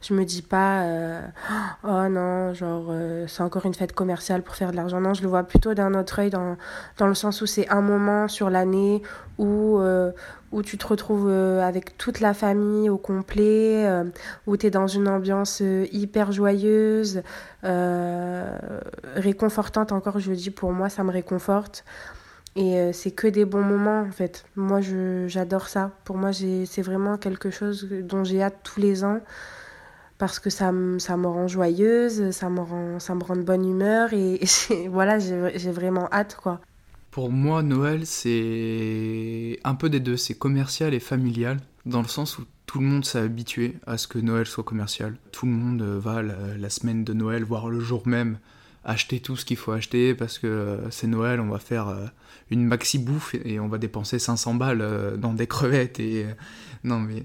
Je 0.00 0.14
me 0.14 0.24
dis 0.24 0.42
pas, 0.42 0.82
euh, 0.82 1.20
oh 1.84 2.08
non, 2.08 2.54
genre, 2.54 2.86
euh, 2.90 3.26
c'est 3.28 3.42
encore 3.42 3.66
une 3.66 3.74
fête 3.74 3.92
commerciale 3.92 4.42
pour 4.42 4.56
faire 4.56 4.72
de 4.72 4.76
l'argent. 4.76 5.00
Non, 5.00 5.14
je 5.14 5.22
le 5.22 5.28
vois 5.28 5.44
plutôt 5.44 5.74
d'un 5.74 5.94
autre 5.94 6.18
œil, 6.18 6.30
dans, 6.30 6.56
dans 6.98 7.06
le 7.06 7.14
sens 7.14 7.40
où 7.40 7.46
c'est 7.46 7.68
un 7.68 7.82
moment 7.82 8.26
sur 8.26 8.50
l'année 8.50 9.02
où, 9.38 9.78
euh, 9.78 10.10
où 10.50 10.62
tu 10.62 10.76
te 10.76 10.86
retrouves 10.86 11.30
avec 11.30 11.96
toute 11.98 12.18
la 12.18 12.34
famille 12.34 12.90
au 12.90 12.98
complet, 12.98 13.88
où 14.46 14.56
tu 14.56 14.66
es 14.66 14.70
dans 14.70 14.88
une 14.88 15.08
ambiance 15.08 15.60
hyper 15.60 16.32
joyeuse, 16.32 17.22
réconfortante 19.14 19.92
encore, 19.92 20.18
je 20.18 20.32
dis, 20.32 20.50
pour 20.50 20.72
moi, 20.72 20.88
ça 20.88 21.04
me 21.04 21.12
réconforte. 21.12 21.84
Et 22.54 22.92
c'est 22.92 23.12
que 23.12 23.26
des 23.26 23.44
bons 23.44 23.62
moments 23.62 24.00
en 24.00 24.10
fait. 24.10 24.44
Moi 24.56 24.80
j'adore 25.26 25.68
ça. 25.68 25.90
Pour 26.04 26.16
moi 26.16 26.32
c'est 26.32 26.82
vraiment 26.82 27.16
quelque 27.16 27.50
chose 27.50 27.88
dont 27.90 28.24
j'ai 28.24 28.42
hâte 28.42 28.58
tous 28.62 28.80
les 28.80 29.04
ans 29.04 29.20
parce 30.18 30.38
que 30.38 30.50
ça, 30.50 30.72
ça 30.98 31.16
me 31.16 31.26
rend 31.26 31.48
joyeuse, 31.48 32.30
ça 32.30 32.48
me 32.48 32.60
rend, 32.60 33.00
ça 33.00 33.14
me 33.16 33.24
rend 33.24 33.34
de 33.34 33.42
bonne 33.42 33.68
humeur 33.68 34.12
et, 34.12 34.40
voilà, 34.88 35.18
j'ai 35.18 35.72
vraiment 35.72 36.08
hâte 36.12 36.36
quoi. 36.40 36.60
Pour 37.10 37.30
moi, 37.30 37.62
Noël, 37.62 38.06
c'est 38.06 39.58
un 39.64 39.74
peu 39.74 39.90
des 39.90 39.98
deux, 40.00 40.16
c'est 40.16 40.34
commercial 40.34 40.94
et 40.94 41.00
familial, 41.00 41.58
dans 41.84 42.00
le 42.00 42.08
sens 42.08 42.38
où 42.38 42.44
tout 42.64 42.78
le 42.78 42.86
monde 42.86 43.04
s'est 43.04 43.18
habitué 43.18 43.74
à 43.84 43.98
ce 43.98 44.06
que 44.06 44.18
Noël 44.18 44.46
soit 44.46 44.64
commercial. 44.64 45.16
Tout 45.30 45.44
le 45.46 45.52
monde 45.52 45.82
va 45.82 46.22
la, 46.22 46.70
semaine 46.70 47.04
de 47.04 47.12
Noël, 47.12 47.42
voire 47.44 47.68
le 47.68 47.80
jour 47.80 48.06
même, 48.06 48.38
acheter 48.84 49.20
tout 49.20 49.36
ce 49.36 49.44
qu'il 49.44 49.56
faut 49.56 49.72
acheter 49.72 50.14
parce 50.14 50.38
que 50.38 50.46
euh, 50.46 50.90
c'est 50.90 51.06
Noël, 51.06 51.40
on 51.40 51.48
va 51.48 51.58
faire 51.58 51.88
euh, 51.88 52.06
une 52.50 52.64
maxi 52.64 52.98
bouffe 52.98 53.34
et 53.44 53.60
on 53.60 53.68
va 53.68 53.78
dépenser 53.78 54.18
500 54.18 54.54
balles 54.54 54.80
euh, 54.80 55.16
dans 55.16 55.32
des 55.32 55.46
crevettes 55.46 56.00
et 56.00 56.26
non 56.84 56.98
mais 56.98 57.24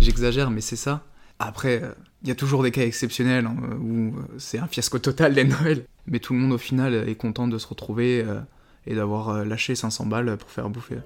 j'exagère 0.00 0.50
mais 0.50 0.60
c'est 0.60 0.76
ça. 0.76 1.04
Après 1.38 1.82
il 2.22 2.28
y 2.28 2.32
a 2.32 2.34
toujours 2.34 2.62
des 2.62 2.70
cas 2.70 2.82
exceptionnels 2.82 3.46
hein, 3.46 3.56
où 3.80 4.14
c'est 4.38 4.58
un 4.58 4.66
fiasco 4.66 4.98
total 4.98 5.34
les 5.34 5.44
Noëls. 5.44 5.84
Mais 6.08 6.18
tout 6.18 6.34
le 6.34 6.40
monde 6.40 6.52
au 6.52 6.58
final 6.58 6.94
est 6.94 7.16
content 7.16 7.48
de 7.48 7.58
se 7.58 7.66
retrouver 7.66 8.24
et 8.86 8.94
d'avoir 8.94 9.44
lâché 9.44 9.74
500 9.74 10.06
balles 10.06 10.36
pour 10.36 10.50
faire 10.50 10.70
bouffer. 10.70 10.98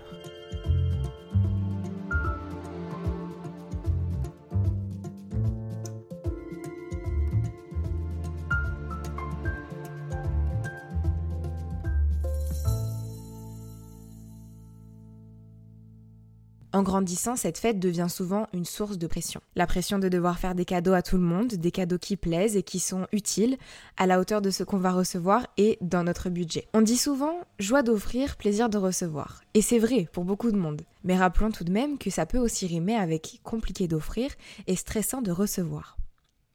Grandissant, 17.00 17.34
cette 17.34 17.56
fête 17.56 17.80
devient 17.80 18.08
souvent 18.10 18.46
une 18.52 18.66
source 18.66 18.98
de 18.98 19.06
pression. 19.06 19.40
La 19.56 19.66
pression 19.66 19.98
de 19.98 20.10
devoir 20.10 20.38
faire 20.38 20.54
des 20.54 20.66
cadeaux 20.66 20.92
à 20.92 21.00
tout 21.00 21.16
le 21.16 21.22
monde, 21.22 21.54
des 21.54 21.70
cadeaux 21.70 21.96
qui 21.96 22.18
plaisent 22.18 22.58
et 22.58 22.62
qui 22.62 22.78
sont 22.78 23.06
utiles, 23.10 23.56
à 23.96 24.06
la 24.06 24.20
hauteur 24.20 24.42
de 24.42 24.50
ce 24.50 24.64
qu'on 24.64 24.76
va 24.76 24.92
recevoir 24.92 25.46
et 25.56 25.78
dans 25.80 26.04
notre 26.04 26.28
budget. 26.28 26.68
On 26.74 26.82
dit 26.82 26.98
souvent 26.98 27.40
joie 27.58 27.82
d'offrir, 27.82 28.36
plaisir 28.36 28.68
de 28.68 28.76
recevoir. 28.76 29.40
Et 29.54 29.62
c'est 29.62 29.78
vrai 29.78 30.08
pour 30.12 30.26
beaucoup 30.26 30.52
de 30.52 30.58
monde. 30.58 30.82
Mais 31.02 31.16
rappelons 31.16 31.50
tout 31.50 31.64
de 31.64 31.72
même 31.72 31.96
que 31.96 32.10
ça 32.10 32.26
peut 32.26 32.36
aussi 32.36 32.66
rimer 32.66 32.96
avec 32.96 33.40
compliqué 33.44 33.88
d'offrir 33.88 34.30
et 34.66 34.76
stressant 34.76 35.22
de 35.22 35.32
recevoir. 35.32 35.96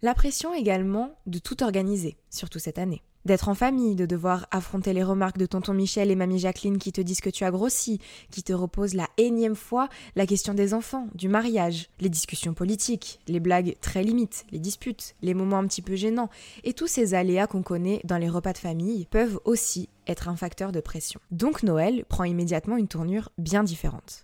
La 0.04 0.14
pression 0.14 0.54
également 0.54 1.18
de 1.25 1.40
tout 1.40 1.64
organiser, 1.64 2.18
surtout 2.30 2.60
cette 2.60 2.78
année 2.78 3.02
d'être 3.25 3.50
en 3.50 3.55
famille, 3.55 3.96
de 3.96 4.05
devoir 4.05 4.48
affronter 4.51 4.94
les 4.94 5.03
remarques 5.03 5.38
de 5.38 5.46
tonton 5.46 5.74
Michel 5.74 6.12
et 6.12 6.15
mamie 6.15 6.39
Jacqueline 6.39 6.77
qui 6.77 6.91
te 6.91 7.01
disent 7.01 7.22
que 7.22 7.29
tu 7.29 7.44
as 7.44 7.51
grossi, 7.51 8.00
qui 8.32 8.44
te 8.44 8.53
reposent 8.53 8.94
la 8.94 9.08
énième 9.17 9.55
fois 9.55 9.89
la 10.15 10.25
question 10.25 10.53
des 10.53 10.74
enfants, 10.74 11.08
du 11.15 11.27
mariage, 11.27 11.89
les 12.00 12.10
discussions 12.10 12.53
politiques, 12.53 13.20
les 13.27 13.39
blagues 13.39 13.75
très 13.82 14.03
limites, 14.03 14.46
les 14.51 14.60
disputes, 14.60 15.15
les 15.22 15.34
moments 15.34 15.58
un 15.58 15.67
petit 15.67 15.82
peu 15.82 15.96
gênants, 15.96 16.29
et 16.63 16.74
tous 16.74 16.88
ces 16.88 17.13
aléas 17.13 17.48
qu'on 17.48 17.63
connaît 17.63 18.01
dans 18.03 18.17
les 18.17 18.29
repas 18.29 18.53
de 18.53 18.58
famille 18.58 19.08
peuvent 19.10 19.39
aussi 19.46 19.89
être 20.08 20.28
un 20.28 20.36
facteur 20.36 20.72
de 20.72 20.80
pression. 20.80 21.20
Donc 21.32 21.64
Noël 21.64 22.06
prend 22.08 22.24
immédiatement 22.24 22.78
une 22.78 22.88
tournure 22.88 23.32
bien 23.38 23.64
différente. 23.64 24.24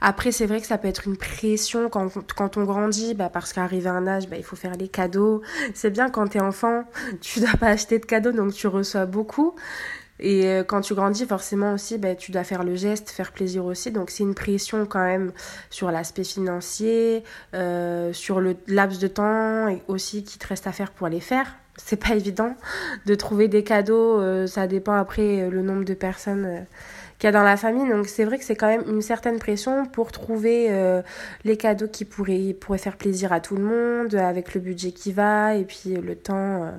Après, 0.00 0.32
c'est 0.32 0.46
vrai 0.46 0.60
que 0.60 0.66
ça 0.66 0.78
peut 0.78 0.88
être 0.88 1.06
une 1.06 1.16
pression 1.16 1.88
quand, 1.88 2.10
quand 2.34 2.56
on 2.56 2.64
grandit, 2.64 3.14
bah, 3.14 3.28
parce 3.28 3.52
qu'arrivé 3.52 3.88
à 3.88 3.92
un 3.92 4.06
âge, 4.06 4.28
bah, 4.28 4.36
il 4.36 4.44
faut 4.44 4.56
faire 4.56 4.76
les 4.76 4.88
cadeaux. 4.88 5.42
C'est 5.74 5.90
bien 5.90 6.10
quand 6.10 6.28
t'es 6.28 6.40
enfant, 6.40 6.84
tu 7.20 7.40
dois 7.40 7.56
pas 7.58 7.68
acheter 7.68 7.98
de 7.98 8.06
cadeaux, 8.06 8.32
donc 8.32 8.52
tu 8.52 8.66
reçois 8.66 9.06
beaucoup. 9.06 9.54
Et 10.20 10.46
euh, 10.46 10.62
quand 10.62 10.80
tu 10.80 10.94
grandis, 10.94 11.26
forcément 11.26 11.74
aussi, 11.74 11.98
bah, 11.98 12.14
tu 12.14 12.30
dois 12.30 12.44
faire 12.44 12.62
le 12.62 12.76
geste, 12.76 13.10
faire 13.10 13.32
plaisir 13.32 13.64
aussi. 13.64 13.90
Donc 13.90 14.10
c'est 14.10 14.22
une 14.22 14.34
pression 14.34 14.86
quand 14.86 15.04
même 15.04 15.32
sur 15.70 15.90
l'aspect 15.90 16.24
financier, 16.24 17.24
euh, 17.54 18.12
sur 18.12 18.40
le 18.40 18.56
laps 18.68 19.00
de 19.00 19.08
temps 19.08 19.68
et 19.68 19.82
aussi 19.88 20.24
qui 20.24 20.38
te 20.38 20.46
reste 20.46 20.66
à 20.66 20.72
faire 20.72 20.92
pour 20.92 21.08
les 21.08 21.20
faire 21.20 21.56
c'est 21.76 21.96
pas 21.96 22.14
évident 22.14 22.54
de 23.06 23.14
trouver 23.14 23.48
des 23.48 23.64
cadeaux. 23.64 24.20
Euh, 24.20 24.46
ça 24.46 24.66
dépend 24.66 24.94
après 24.94 25.42
euh, 25.42 25.50
le 25.50 25.62
nombre 25.62 25.84
de 25.84 25.94
personnes 25.94 26.44
euh, 26.44 26.60
qu'il 27.18 27.26
y 27.26 27.28
a 27.28 27.32
dans 27.32 27.42
la 27.42 27.56
famille. 27.56 27.88
Donc 27.88 28.06
c'est 28.06 28.24
vrai 28.24 28.38
que 28.38 28.44
c'est 28.44 28.56
quand 28.56 28.68
même 28.68 28.84
une 28.88 29.02
certaine 29.02 29.38
pression 29.38 29.86
pour 29.86 30.10
trouver 30.10 30.68
les 31.44 31.56
cadeaux 31.56 31.86
qui 31.86 32.04
pourraient, 32.04 32.56
pourraient 32.58 32.78
faire 32.78 32.96
plaisir 32.96 33.32
à 33.32 33.38
tout 33.40 33.54
le 33.54 33.62
monde, 33.62 34.16
avec 34.16 34.52
le 34.52 34.60
budget 34.60 34.90
qui 34.90 35.12
va 35.12 35.54
et 35.54 35.64
puis 35.64 35.94
le 35.94 36.16
temps. 36.16 36.72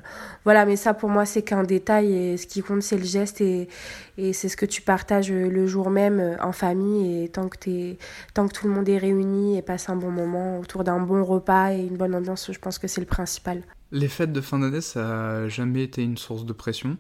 Voilà, 0.44 0.66
mais 0.66 0.76
ça 0.76 0.94
pour 0.94 1.10
moi 1.10 1.26
c'est 1.26 1.42
qu'un 1.42 1.64
détail 1.64 2.14
et 2.14 2.38
ce 2.38 2.48
qui 2.48 2.62
compte 2.62 2.84
c'est 2.84 2.98
le 2.98 3.06
geste 3.06 3.40
et, 3.40 3.70
et 4.18 4.34
c'est 4.34 4.50
ce 4.50 4.58
que 4.58 4.66
tu 4.66 4.82
partages 4.82 5.32
le 5.32 5.68
jour 5.68 5.90
même 5.90 6.38
en 6.42 6.52
famille 6.52 7.24
et 7.24 7.30
tant 7.30 7.48
que, 7.48 7.70
es, 7.70 7.98
tant 8.34 8.46
que 8.46 8.54
tout 8.54 8.68
le 8.68 8.74
monde 8.74 8.90
est 8.90 8.98
réuni 8.98 9.58
et 9.58 9.62
passe 9.62 9.88
un 9.88 9.96
bon 9.96 10.12
moment 10.12 10.60
autour 10.60 10.84
d'un 10.84 11.00
bon 11.00 11.24
repas 11.24 11.72
et 11.72 11.80
une 11.80 11.96
bonne 11.96 12.14
ambiance, 12.14 12.52
je 12.52 12.60
pense 12.60 12.78
que 12.78 12.90
c'est 12.90 13.02
le 13.02 13.08
principal. 13.08 13.64
Les 13.92 14.08
fêtes 14.08 14.34
de 14.34 14.42
fin 14.42 14.60
d'année, 14.60 14.82
ça 14.82 15.04
n'a 15.04 15.50
jamais 15.50 15.84
été 15.84 16.04
une 16.04 16.18
source 16.18 16.46
de 16.46 16.54
pression. 16.54 16.98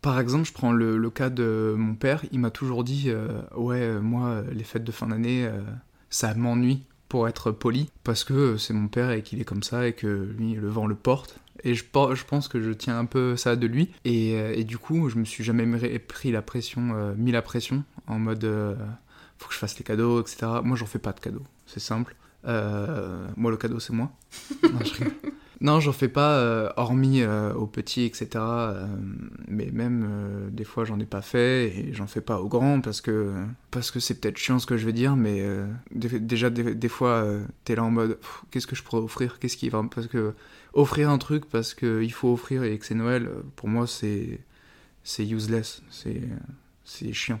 Par 0.00 0.20
exemple, 0.20 0.46
je 0.46 0.52
prends 0.52 0.72
le, 0.72 1.10
cas 1.10 1.30
de 1.30 1.74
mon 1.76 1.94
père, 1.94 2.24
il 2.30 2.38
m'a 2.38 2.50
toujours 2.50 2.84
dit 2.84 3.06
euh, 3.08 3.42
Ouais, 3.56 3.80
euh, 3.80 4.00
moi, 4.00 4.42
les 4.52 4.64
fêtes 4.64 4.84
de 4.84 4.92
fin 4.92 5.08
d'année, 5.08 5.48
ça 6.10 6.34
m'ennuie 6.34 6.84
pour 7.08 7.26
être 7.26 7.50
poli, 7.50 7.90
parce 8.04 8.22
que 8.22 8.56
c'est 8.56 8.74
mon 8.74 8.88
père 8.88 9.10
et 9.10 9.22
qu'il 9.22 9.40
est 9.40 9.44
comme 9.44 9.62
ça 9.62 9.88
et 9.88 9.94
que 9.94 10.06
lui, 10.06 10.54
le 10.54 10.68
vent 10.68 10.86
le 10.86 10.94
porte. 10.94 11.40
Et 11.64 11.74
je, 11.74 11.84
pense 11.84 12.46
que 12.46 12.62
je 12.62 12.70
tiens 12.70 12.98
un 12.98 13.06
peu 13.06 13.36
ça 13.36 13.56
de 13.56 13.66
lui. 13.66 13.90
Et, 14.04 14.30
et 14.30 14.62
du 14.62 14.78
coup, 14.78 15.08
je 15.08 15.18
me 15.18 15.24
suis 15.24 15.42
jamais 15.42 15.66
pris 15.98 16.30
la 16.30 16.42
pression, 16.42 17.14
mis 17.16 17.32
la 17.32 17.42
pression 17.42 17.82
en 18.06 18.18
mode 18.18 18.46
faut 19.38 19.48
que 19.48 19.54
je 19.54 19.58
fasse 19.58 19.78
les 19.78 19.84
cadeaux, 19.84 20.20
etc. 20.20 20.46
Moi, 20.62 20.76
j'en 20.76 20.86
fais 20.86 20.98
pas 20.98 21.12
de 21.12 21.20
cadeaux, 21.20 21.44
c'est 21.66 21.80
simple. 21.80 22.14
moi, 22.44 23.50
le 23.50 23.56
cadeau, 23.56 23.80
c'est 23.80 23.92
moi. 23.92 24.12
non, 24.62 24.78
je 24.84 25.04
non, 25.60 25.80
j'en 25.80 25.92
fais 25.92 26.08
pas, 26.08 26.38
euh, 26.38 26.70
hormis 26.76 27.20
euh, 27.22 27.52
aux 27.52 27.66
petits, 27.66 28.04
etc. 28.04 28.28
Euh, 28.36 28.86
mais 29.48 29.70
même 29.72 30.50
des 30.52 30.62
fois, 30.62 30.84
j'en 30.84 31.00
ai 31.00 31.04
pas 31.04 31.20
fait 31.20 31.66
et 31.76 31.92
j'en 31.92 32.06
fais 32.06 32.20
pas 32.20 32.40
aux 32.40 32.48
grands 32.48 32.80
parce 32.80 33.00
que 33.00 33.32
parce 33.72 33.90
que 33.90 33.98
c'est 33.98 34.20
peut-être 34.20 34.36
chiant 34.36 34.60
ce 34.60 34.66
que 34.66 34.76
je 34.76 34.86
vais 34.86 34.92
dire, 34.92 35.16
mais 35.16 35.44
déjà 35.90 36.50
des, 36.50 36.88
fois, 36.88 37.26
t'es 37.64 37.74
là 37.74 37.82
en 37.84 37.90
mode 37.90 38.18
qu'est-ce 38.50 38.68
que 38.68 38.76
je 38.76 38.84
pourrais 38.84 39.02
offrir, 39.02 39.38
qu'est-ce 39.40 39.56
qui 39.56 39.68
va 39.68 39.82
parce 39.92 40.06
que 40.06 40.34
offrir 40.74 41.10
un 41.10 41.18
truc 41.18 41.44
parce 41.46 41.74
que 41.74 42.02
il 42.02 42.12
faut 42.12 42.32
offrir 42.32 42.62
et 42.62 42.78
que 42.78 42.86
c'est 42.86 42.94
Noël, 42.94 43.28
pour 43.56 43.68
moi 43.68 43.86
c'est 43.86 44.40
c'est 45.02 45.26
useless, 45.26 45.82
c'est 45.90 46.22
c'est 46.84 47.12
chiant. 47.12 47.40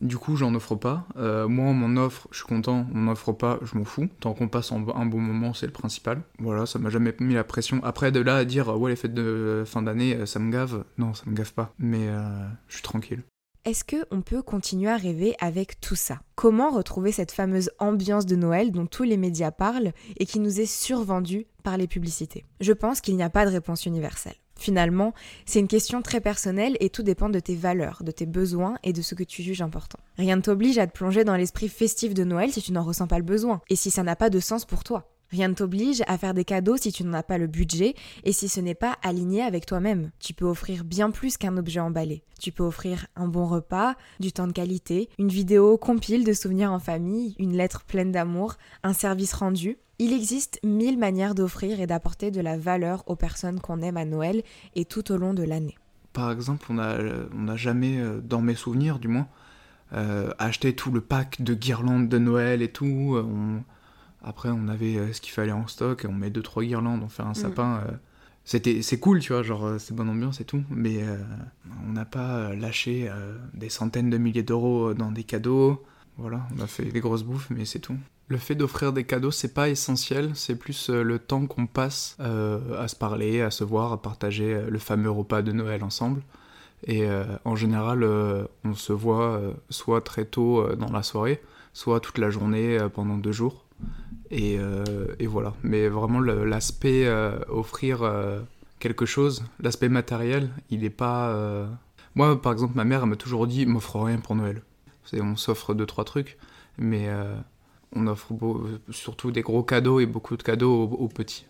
Du 0.00 0.16
coup, 0.16 0.36
j'en 0.36 0.54
offre 0.54 0.76
pas. 0.76 1.06
Euh, 1.16 1.48
moi, 1.48 1.66
on 1.66 1.74
m'en 1.74 2.00
offre, 2.00 2.28
je 2.30 2.38
suis 2.38 2.46
content. 2.46 2.86
On 2.94 2.98
m'en 2.98 3.12
offre 3.12 3.32
pas, 3.32 3.58
je 3.62 3.76
m'en 3.76 3.84
fous. 3.84 4.08
Tant 4.20 4.32
qu'on 4.32 4.48
passe 4.48 4.72
un 4.72 4.78
bon 4.78 5.18
moment, 5.18 5.54
c'est 5.54 5.66
le 5.66 5.72
principal. 5.72 6.22
Voilà, 6.38 6.66
ça 6.66 6.78
m'a 6.78 6.90
jamais 6.90 7.14
mis 7.20 7.34
la 7.34 7.44
pression. 7.44 7.80
Après, 7.82 8.12
de 8.12 8.20
là 8.20 8.36
à 8.36 8.44
dire, 8.44 8.68
ouais, 8.78 8.90
les 8.90 8.96
fêtes 8.96 9.14
de 9.14 9.64
fin 9.66 9.82
d'année, 9.82 10.14
euh, 10.14 10.26
ça 10.26 10.38
me 10.38 10.52
gave. 10.52 10.84
Non, 10.98 11.14
ça 11.14 11.24
me 11.26 11.34
gave 11.34 11.52
pas. 11.52 11.72
Mais 11.78 12.08
euh, 12.08 12.46
je 12.68 12.74
suis 12.74 12.82
tranquille. 12.82 13.22
Est-ce 13.64 13.84
qu'on 13.84 14.22
peut 14.22 14.40
continuer 14.40 14.88
à 14.88 14.96
rêver 14.96 15.34
avec 15.40 15.80
tout 15.80 15.96
ça? 15.96 16.20
Comment 16.36 16.70
retrouver 16.70 17.12
cette 17.12 17.32
fameuse 17.32 17.70
ambiance 17.78 18.24
de 18.24 18.36
Noël 18.36 18.70
dont 18.70 18.86
tous 18.86 19.02
les 19.02 19.16
médias 19.16 19.50
parlent 19.50 19.92
et 20.16 20.26
qui 20.26 20.38
nous 20.38 20.60
est 20.60 20.66
survendue 20.66 21.46
par 21.64 21.76
les 21.76 21.88
publicités? 21.88 22.46
Je 22.60 22.72
pense 22.72 23.00
qu'il 23.00 23.16
n'y 23.16 23.22
a 23.22 23.30
pas 23.30 23.44
de 23.44 23.50
réponse 23.50 23.84
universelle. 23.84 24.36
Finalement, 24.58 25.14
c'est 25.46 25.60
une 25.60 25.68
question 25.68 26.02
très 26.02 26.20
personnelle 26.20 26.76
et 26.80 26.90
tout 26.90 27.02
dépend 27.02 27.30
de 27.30 27.38
tes 27.38 27.54
valeurs, 27.54 28.02
de 28.02 28.10
tes 28.10 28.26
besoins 28.26 28.76
et 28.82 28.92
de 28.92 29.02
ce 29.02 29.14
que 29.14 29.22
tu 29.22 29.42
juges 29.42 29.62
important. 29.62 29.98
Rien 30.18 30.36
ne 30.36 30.42
t'oblige 30.42 30.78
à 30.78 30.86
te 30.86 30.92
plonger 30.92 31.24
dans 31.24 31.36
l'esprit 31.36 31.68
festif 31.68 32.12
de 32.12 32.24
Noël 32.24 32.52
si 32.52 32.60
tu 32.60 32.72
n'en 32.72 32.82
ressens 32.82 33.06
pas 33.06 33.18
le 33.18 33.24
besoin 33.24 33.60
et 33.70 33.76
si 33.76 33.90
ça 33.90 34.02
n'a 34.02 34.16
pas 34.16 34.30
de 34.30 34.40
sens 34.40 34.64
pour 34.64 34.82
toi. 34.82 35.08
Rien 35.30 35.48
ne 35.48 35.54
t'oblige 35.54 36.02
à 36.06 36.16
faire 36.16 36.32
des 36.32 36.44
cadeaux 36.44 36.78
si 36.78 36.90
tu 36.90 37.04
n'en 37.04 37.12
as 37.12 37.22
pas 37.22 37.36
le 37.36 37.46
budget 37.46 37.94
et 38.24 38.32
si 38.32 38.48
ce 38.48 38.60
n'est 38.60 38.74
pas 38.74 38.96
aligné 39.02 39.42
avec 39.42 39.66
toi-même. 39.66 40.10
Tu 40.20 40.32
peux 40.32 40.46
offrir 40.46 40.84
bien 40.84 41.10
plus 41.10 41.36
qu'un 41.36 41.58
objet 41.58 41.80
emballé. 41.80 42.22
Tu 42.40 42.50
peux 42.50 42.62
offrir 42.62 43.06
un 43.14 43.28
bon 43.28 43.46
repas, 43.46 43.94
du 44.20 44.32
temps 44.32 44.46
de 44.46 44.52
qualité, 44.52 45.10
une 45.18 45.28
vidéo 45.28 45.76
compile 45.76 46.24
de 46.24 46.32
souvenirs 46.32 46.72
en 46.72 46.78
famille, 46.78 47.34
une 47.38 47.56
lettre 47.56 47.84
pleine 47.84 48.10
d'amour, 48.10 48.54
un 48.82 48.94
service 48.94 49.34
rendu. 49.34 49.76
Il 49.98 50.14
existe 50.14 50.60
mille 50.64 50.98
manières 50.98 51.34
d'offrir 51.34 51.78
et 51.80 51.86
d'apporter 51.86 52.30
de 52.30 52.40
la 52.40 52.56
valeur 52.56 53.04
aux 53.06 53.16
personnes 53.16 53.60
qu'on 53.60 53.82
aime 53.82 53.96
à 53.98 54.06
Noël 54.06 54.42
et 54.76 54.86
tout 54.86 55.12
au 55.12 55.18
long 55.18 55.34
de 55.34 55.42
l'année. 55.42 55.76
Par 56.14 56.30
exemple, 56.32 56.66
on 56.70 56.74
n'a 56.74 57.56
jamais, 57.56 57.98
euh, 57.98 58.20
dans 58.22 58.40
mes 58.40 58.54
souvenirs 58.54 58.98
du 58.98 59.08
moins, 59.08 59.28
euh, 59.92 60.30
acheté 60.38 60.74
tout 60.74 60.90
le 60.90 61.00
pack 61.02 61.42
de 61.42 61.52
guirlandes 61.52 62.08
de 62.08 62.18
Noël 62.18 62.62
et 62.62 62.72
tout. 62.72 63.18
Après, 64.22 64.50
on 64.50 64.68
avait 64.68 64.96
euh, 64.96 65.12
ce 65.12 65.20
qu'il 65.20 65.32
fallait 65.32 65.52
en 65.52 65.66
stock, 65.66 66.06
on 66.08 66.12
met 66.12 66.30
deux 66.30 66.42
trois 66.42 66.64
guirlandes, 66.64 67.02
on 67.02 67.08
fait 67.08 67.22
un 67.22 67.30
mm. 67.30 67.34
sapin. 67.34 67.82
C'était, 68.44 68.80
c'est 68.82 68.98
cool, 68.98 69.20
tu 69.20 69.32
vois, 69.32 69.42
genre 69.42 69.74
c'est 69.78 69.94
bonne 69.94 70.08
ambiance 70.08 70.40
et 70.40 70.44
tout, 70.44 70.62
mais 70.70 71.04
on 71.86 71.92
n'a 71.92 72.06
pas 72.06 72.54
lâché 72.54 73.10
des 73.52 73.68
centaines 73.68 74.08
de 74.08 74.16
milliers 74.16 74.42
d'euros 74.42 74.94
dans 74.94 75.12
des 75.12 75.24
cadeaux. 75.24 75.84
Voilà, 76.16 76.46
on 76.56 76.62
a 76.62 76.66
fait 76.66 76.86
des 76.86 77.00
grosses 77.00 77.24
bouffes, 77.24 77.50
mais 77.50 77.66
c'est 77.66 77.78
tout. 77.78 77.96
Le 78.30 78.36
fait 78.36 78.54
d'offrir 78.54 78.92
des 78.92 79.04
cadeaux, 79.04 79.30
c'est 79.30 79.54
pas 79.54 79.70
essentiel, 79.70 80.32
c'est 80.34 80.54
plus 80.54 80.90
euh, 80.90 81.02
le 81.02 81.18
temps 81.18 81.46
qu'on 81.46 81.66
passe 81.66 82.14
euh, 82.20 82.78
à 82.78 82.86
se 82.86 82.94
parler, 82.94 83.40
à 83.40 83.50
se 83.50 83.64
voir, 83.64 83.92
à 83.92 84.02
partager 84.02 84.52
euh, 84.52 84.68
le 84.68 84.78
fameux 84.78 85.10
repas 85.10 85.40
de 85.40 85.50
Noël 85.52 85.82
ensemble. 85.82 86.20
Et 86.86 87.08
en 87.44 87.56
général, 87.56 88.04
on 88.64 88.74
se 88.74 88.92
voit 88.92 89.42
soit 89.68 90.00
très 90.00 90.24
tôt 90.24 90.76
dans 90.76 90.92
la 90.92 91.02
soirée, 91.02 91.42
soit 91.72 91.98
toute 91.98 92.18
la 92.18 92.30
journée 92.30 92.78
pendant 92.94 93.18
deux 93.18 93.32
jours. 93.32 93.66
Et, 94.30 94.58
et 95.18 95.26
voilà. 95.26 95.54
Mais 95.62 95.88
vraiment, 95.88 96.20
l'aspect 96.20 97.10
offrir 97.48 98.10
quelque 98.78 99.06
chose, 99.06 99.44
l'aspect 99.60 99.88
matériel, 99.88 100.50
il 100.70 100.80
n'est 100.80 100.90
pas. 100.90 101.68
Moi, 102.14 102.40
par 102.40 102.52
exemple, 102.52 102.74
ma 102.76 102.84
mère 102.84 103.06
m'a 103.06 103.16
toujours 103.16 103.46
dit 103.46 103.64
m'offre 103.64 104.00
rien 104.00 104.18
pour 104.18 104.34
Noël. 104.34 104.62
On 105.14 105.36
s'offre 105.36 105.72
deux, 105.72 105.86
trois 105.86 106.04
trucs, 106.04 106.36
mais 106.76 107.08
on 107.94 108.06
offre 108.06 108.32
surtout 108.90 109.30
des 109.30 109.40
gros 109.40 109.62
cadeaux 109.62 110.00
et 110.00 110.06
beaucoup 110.06 110.36
de 110.36 110.42
cadeaux 110.42 110.82
aux 110.82 111.08
petits. 111.08 111.46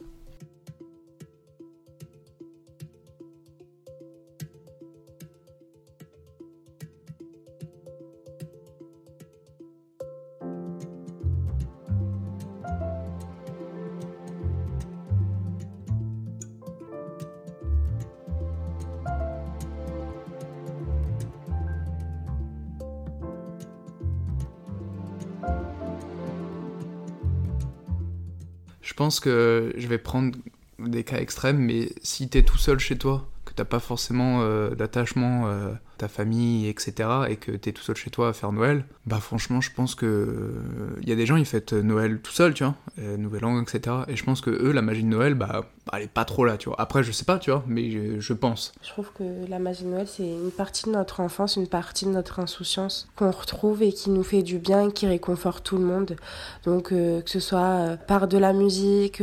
Pense 28.99 29.21
que 29.21 29.73
je 29.77 29.87
vais 29.87 29.97
prendre 29.97 30.37
des 30.81 31.05
cas 31.05 31.19
extrêmes, 31.19 31.59
mais 31.59 31.91
si 32.03 32.29
t'es 32.29 32.43
tout 32.43 32.59
seul 32.59 32.81
chez 32.81 32.99
toi, 32.99 33.29
que 33.45 33.53
t'as 33.55 33.65
pas 33.65 33.79
forcément 33.79 34.41
euh, 34.43 34.75
d'attachement 34.75 35.47
euh, 35.47 35.73
ta 35.99 36.09
famille, 36.09 36.69
etc., 36.69 37.09
et 37.29 37.37
que 37.37 37.53
t'es 37.53 37.73
tout 37.73 37.83
seul 37.83 37.97
chez 37.97 38.11
toi 38.11 38.29
à 38.29 38.33
faire 38.33 38.53
Noël, 38.53 38.85
bah 39.07 39.19
franchement, 39.21 39.61
je 39.61 39.71
pense 39.73 39.95
que 39.95 40.55
il 41.01 41.05
euh, 41.05 41.09
y 41.09 41.13
a 41.13 41.17
des 41.17 41.27
gens, 41.27 41.37
ils 41.37 41.45
fêtent 41.45 41.73
Noël 41.73 42.21
tout 42.21 42.33
seul, 42.33 42.55
tu 42.55 42.65
vois, 42.65 42.75
Nouvelle 43.17 43.43
Langue, 43.43 43.63
etc. 43.63 43.97
Et 44.09 44.17
je 44.17 44.25
pense 44.25 44.41
que 44.41 44.51
eux, 44.51 44.73
la 44.73 44.83
magie 44.83 45.03
de 45.03 45.09
Noël, 45.09 45.35
bah, 45.35 45.67
elle 45.93 46.03
est 46.03 46.09
pas 46.09 46.25
trop 46.25 46.45
là, 46.45 46.57
tu 46.57 46.69
vois. 46.69 46.81
Après, 46.81 47.03
je 47.03 47.13
sais 47.13 47.25
pas, 47.25 47.39
tu 47.39 47.51
vois, 47.51 47.65
mais 47.67 48.21
je, 48.21 48.33
pense. 48.33 48.73
Je 48.83 48.89
trouve 48.91 49.11
que 49.13 49.25
la 49.49 49.59
magie 49.59 49.85
de 49.85 49.89
Noël, 49.89 50.07
c'est 50.07 50.27
une 50.29 50.51
partie 50.51 50.85
de 50.85 50.91
notre 50.91 51.21
enfance, 51.21 51.57
une 51.57 51.67
partie 51.67 52.05
de 52.05 52.11
notre 52.11 52.41
insouciance 52.41 53.09
qu'on 53.17 53.31
retrouve 53.31 53.83
et 53.83 53.93
qui 53.93 54.11
nous 54.11 54.23
fait 54.23 54.43
du 54.43 54.59
bien, 54.59 54.91
qui 54.91 55.07
réconforte 55.07 55.65
tout 55.65 55.79
le 55.79 55.85
monde. 55.85 56.17
Donc, 56.65 56.91
que 56.91 57.23
ce 57.27 57.41
soit 57.41 57.97
par 58.07 58.29
de 58.29 58.39
la 58.39 58.53
musique, 58.53 59.23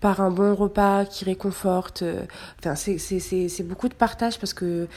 par 0.00 0.20
un 0.20 0.30
bon 0.30 0.54
repas 0.54 1.04
qui 1.04 1.24
réconforte. 1.24 2.04
Enfin, 2.58 2.74
c'est 2.74 3.66
beaucoup 3.66 3.88
de 3.88 3.94
partage 3.94 4.38
parce 4.38 4.54
que 4.54 4.88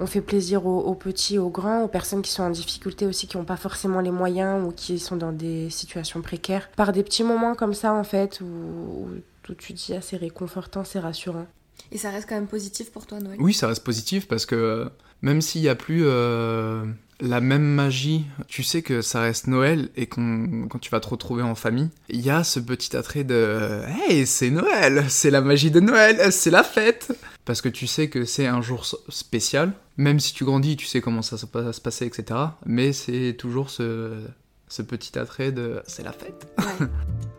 on 0.00 0.06
fait 0.06 0.20
plaisir 0.20 0.63
aux, 0.66 0.94
petits, 0.94 1.38
aux 1.38 1.50
grands, 1.50 1.82
aux 1.82 1.88
personnes 1.88 2.22
qui 2.22 2.30
sont 2.30 2.42
en 2.42 2.50
difficulté 2.50 3.06
aussi, 3.06 3.26
qui 3.26 3.36
n'ont 3.36 3.44
pas 3.44 3.56
forcément 3.56 4.00
les 4.00 4.10
moyens 4.10 4.66
ou 4.66 4.72
qui 4.72 4.98
sont 4.98 5.16
dans 5.16 5.32
des 5.32 5.70
situations 5.70 6.22
précaires. 6.22 6.70
Par 6.76 6.92
des 6.92 7.02
petits 7.02 7.24
moments 7.24 7.54
comme 7.54 7.74
ça, 7.74 7.92
en 7.92 8.04
fait, 8.04 8.40
où, 8.40 9.08
où 9.48 9.54
tu 9.54 9.72
dis, 9.72 9.92
ah, 9.94 10.00
c'est 10.00 10.16
réconfortant, 10.16 10.84
c'est 10.84 11.00
rassurant. 11.00 11.46
Et 11.92 11.98
ça 11.98 12.10
reste 12.10 12.28
quand 12.28 12.34
même 12.34 12.46
positif 12.46 12.90
pour 12.90 13.06
toi, 13.06 13.20
Noël? 13.20 13.36
Oui, 13.40 13.52
ça 13.52 13.68
reste 13.68 13.84
positif 13.84 14.26
parce 14.26 14.46
que 14.46 14.90
même 15.22 15.40
s'il 15.40 15.62
n'y 15.62 15.68
a 15.68 15.74
plus 15.74 16.02
euh, 16.04 16.84
la 17.20 17.40
même 17.40 17.64
magie, 17.64 18.26
tu 18.48 18.62
sais 18.62 18.82
que 18.82 19.00
ça 19.02 19.20
reste 19.20 19.46
Noël 19.46 19.88
et 19.96 20.06
quand 20.06 20.78
tu 20.80 20.90
vas 20.90 21.00
te 21.00 21.08
retrouver 21.08 21.42
en 21.42 21.54
famille, 21.54 21.88
il 22.08 22.20
y 22.20 22.30
a 22.30 22.44
ce 22.44 22.60
petit 22.60 22.96
attrait 22.96 23.24
de 23.24 23.82
Hey, 24.08 24.26
c'est 24.26 24.50
Noël, 24.50 25.04
c'est 25.08 25.30
la 25.30 25.40
magie 25.40 25.70
de 25.70 25.80
Noël, 25.80 26.32
c'est 26.32 26.50
la 26.50 26.62
fête 26.62 27.12
Parce 27.44 27.60
que 27.60 27.68
tu 27.68 27.86
sais 27.86 28.08
que 28.08 28.24
c'est 28.24 28.46
un 28.46 28.62
jour 28.62 28.86
spécial, 29.08 29.72
même 29.96 30.18
si 30.18 30.32
tu 30.32 30.44
grandis, 30.44 30.76
tu 30.76 30.86
sais 30.86 31.00
comment 31.00 31.22
ça 31.22 31.36
va 31.52 31.72
se 31.72 31.80
passer, 31.80 32.06
etc. 32.06 32.40
Mais 32.64 32.92
c'est 32.92 33.34
toujours 33.38 33.70
ce, 33.70 34.24
ce 34.68 34.82
petit 34.82 35.18
attrait 35.18 35.52
de 35.52 35.82
C'est 35.86 36.02
la 36.02 36.12
fête 36.12 36.46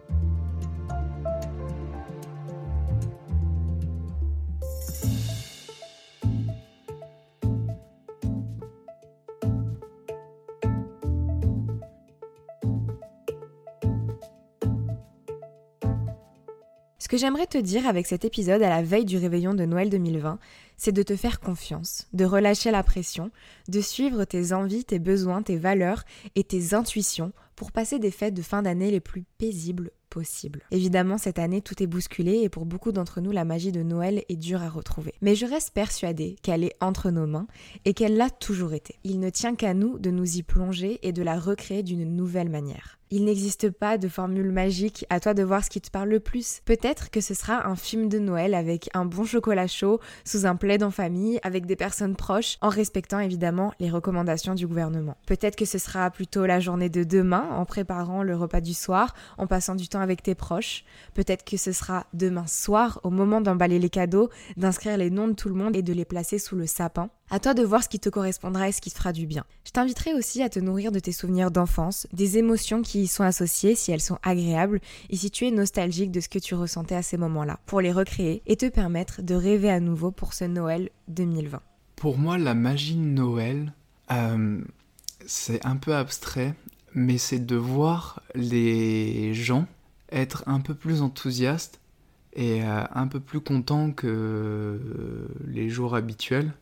Ce 17.05 17.07
que 17.07 17.17
j'aimerais 17.17 17.45
te 17.45 17.59
dire 17.59 17.85
avec 17.85 18.07
cet 18.07 18.25
épisode 18.25 18.63
à 18.63 18.69
la 18.69 18.81
veille 18.81 19.05
du 19.05 19.17
réveillon 19.17 19.53
de 19.53 19.63
Noël 19.63 19.91
2020, 19.91 20.39
c'est 20.75 20.91
de 20.91 21.03
te 21.03 21.15
faire 21.15 21.39
confiance, 21.39 22.07
de 22.13 22.25
relâcher 22.25 22.71
la 22.71 22.81
pression, 22.81 23.29
de 23.67 23.79
suivre 23.79 24.25
tes 24.25 24.53
envies, 24.53 24.85
tes 24.85 24.97
besoins, 24.97 25.43
tes 25.43 25.55
valeurs 25.55 26.03
et 26.33 26.43
tes 26.43 26.73
intuitions 26.73 27.31
pour 27.55 27.71
passer 27.71 27.99
des 27.99 28.09
fêtes 28.09 28.33
de 28.33 28.41
fin 28.41 28.63
d'année 28.63 28.89
les 28.89 29.01
plus 29.01 29.23
paisibles 29.37 29.91
Évidemment, 30.71 31.17
cette 31.17 31.39
année, 31.39 31.61
tout 31.61 31.81
est 31.81 31.87
bousculé 31.87 32.41
et 32.41 32.49
pour 32.49 32.65
beaucoup 32.65 32.91
d'entre 32.91 33.21
nous, 33.21 33.31
la 33.31 33.45
magie 33.45 33.71
de 33.71 33.83
Noël 33.83 34.23
est 34.29 34.35
dure 34.35 34.61
à 34.61 34.69
retrouver. 34.69 35.13
Mais 35.21 35.35
je 35.35 35.45
reste 35.45 35.73
persuadée 35.73 36.35
qu'elle 36.41 36.63
est 36.63 36.75
entre 36.81 37.11
nos 37.11 37.27
mains 37.27 37.47
et 37.85 37.93
qu'elle 37.93 38.17
l'a 38.17 38.29
toujours 38.29 38.73
été. 38.73 38.95
Il 39.03 39.19
ne 39.19 39.29
tient 39.29 39.55
qu'à 39.55 39.73
nous 39.73 39.99
de 39.99 40.11
nous 40.11 40.37
y 40.37 40.43
plonger 40.43 40.99
et 41.03 41.11
de 41.11 41.23
la 41.23 41.39
recréer 41.39 41.83
d'une 41.83 42.15
nouvelle 42.15 42.49
manière. 42.49 42.97
Il 43.11 43.25
n'existe 43.25 43.69
pas 43.69 43.99
de 43.99 44.07
formule 44.07 44.51
magique, 44.51 45.05
à 45.11 45.19
toi 45.19 45.35
de 45.35 45.43
voir 45.43 45.63
ce 45.63 45.69
qui 45.69 45.79
te 45.79 45.91
parle 45.91 46.09
le 46.09 46.19
plus. 46.19 46.61
Peut-être 46.65 47.11
que 47.11 47.21
ce 47.21 47.35
sera 47.35 47.67
un 47.67 47.75
film 47.75 48.09
de 48.09 48.17
Noël 48.17 48.55
avec 48.55 48.89
un 48.95 49.05
bon 49.05 49.25
chocolat 49.25 49.67
chaud, 49.67 49.99
sous 50.25 50.47
un 50.47 50.55
plaid 50.55 50.81
en 50.81 50.89
famille, 50.89 51.39
avec 51.43 51.67
des 51.67 51.75
personnes 51.75 52.15
proches, 52.15 52.57
en 52.61 52.69
respectant 52.69 53.19
évidemment 53.19 53.73
les 53.79 53.91
recommandations 53.91 54.55
du 54.55 54.65
gouvernement. 54.65 55.17
Peut-être 55.27 55.55
que 55.55 55.65
ce 55.65 55.77
sera 55.77 56.09
plutôt 56.09 56.47
la 56.47 56.59
journée 56.59 56.89
de 56.89 57.03
demain, 57.03 57.47
en 57.51 57.63
préparant 57.65 58.23
le 58.23 58.35
repas 58.35 58.59
du 58.59 58.73
soir, 58.73 59.13
en 59.37 59.45
passant 59.45 59.75
du 59.75 59.87
temps 59.87 60.01
avec 60.05 60.23
tes 60.23 60.35
proches. 60.35 60.85
Peut-être 61.13 61.43
que 61.43 61.57
ce 61.57 61.71
sera 61.71 62.05
demain 62.13 62.47
soir, 62.47 63.01
au 63.03 63.09
moment 63.09 63.41
d'emballer 63.41 63.79
les 63.79 63.89
cadeaux, 63.89 64.29
d'inscrire 64.55 64.97
les 64.97 65.09
noms 65.09 65.27
de 65.27 65.33
tout 65.33 65.49
le 65.49 65.55
monde 65.55 65.75
et 65.75 65.81
de 65.81 65.91
les 65.91 66.05
placer 66.05 66.39
sous 66.39 66.55
le 66.55 66.65
sapin. 66.65 67.09
À 67.29 67.39
toi 67.39 67.53
de 67.53 67.63
voir 67.63 67.83
ce 67.83 67.89
qui 67.89 67.99
te 67.99 68.09
correspondra 68.09 68.69
et 68.69 68.71
ce 68.71 68.81
qui 68.81 68.91
te 68.91 68.97
fera 68.97 69.11
du 69.11 69.25
bien. 69.25 69.43
Je 69.65 69.71
t'inviterai 69.71 70.13
aussi 70.13 70.43
à 70.43 70.49
te 70.49 70.59
nourrir 70.59 70.91
de 70.91 70.99
tes 70.99 71.11
souvenirs 71.11 71.49
d'enfance, 71.49 72.07
des 72.13 72.37
émotions 72.37 72.83
qui 72.83 73.01
y 73.01 73.07
sont 73.07 73.23
associées 73.23 73.75
si 73.75 73.91
elles 73.91 73.99
sont 73.99 74.19
agréables 74.21 74.79
et 75.09 75.15
si 75.15 75.31
tu 75.31 75.47
es 75.47 75.51
nostalgique 75.51 76.11
de 76.11 76.19
ce 76.19 76.29
que 76.29 76.39
tu 76.39 76.53
ressentais 76.53 76.95
à 76.95 77.01
ces 77.01 77.17
moments-là, 77.17 77.59
pour 77.65 77.81
les 77.81 77.91
recréer 77.91 78.43
et 78.45 78.55
te 78.55 78.69
permettre 78.69 79.23
de 79.23 79.33
rêver 79.33 79.71
à 79.71 79.79
nouveau 79.79 80.11
pour 80.11 80.33
ce 80.33 80.45
Noël 80.45 80.91
2020. 81.07 81.61
Pour 81.95 82.17
moi, 82.17 82.37
la 82.37 82.53
magie 82.53 82.95
de 82.95 82.99
Noël, 82.99 83.73
euh, 84.11 84.61
c'est 85.25 85.65
un 85.65 85.77
peu 85.77 85.95
abstrait, 85.95 86.53
mais 86.93 87.17
c'est 87.17 87.45
de 87.45 87.55
voir 87.55 88.21
les 88.35 89.33
gens 89.33 89.65
être 90.11 90.43
un 90.47 90.59
peu 90.59 90.73
plus 90.73 91.01
enthousiastes 91.01 91.79
et 92.33 92.63
euh, 92.63 92.83
un 92.93 93.07
peu 93.07 93.19
plus 93.19 93.39
contents 93.39 93.91
que 93.91 94.79
les 95.47 95.69
jours 95.69 95.95
habituels 95.95 96.53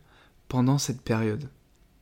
pendant 0.48 0.78
cette 0.78 1.02
période. 1.02 1.48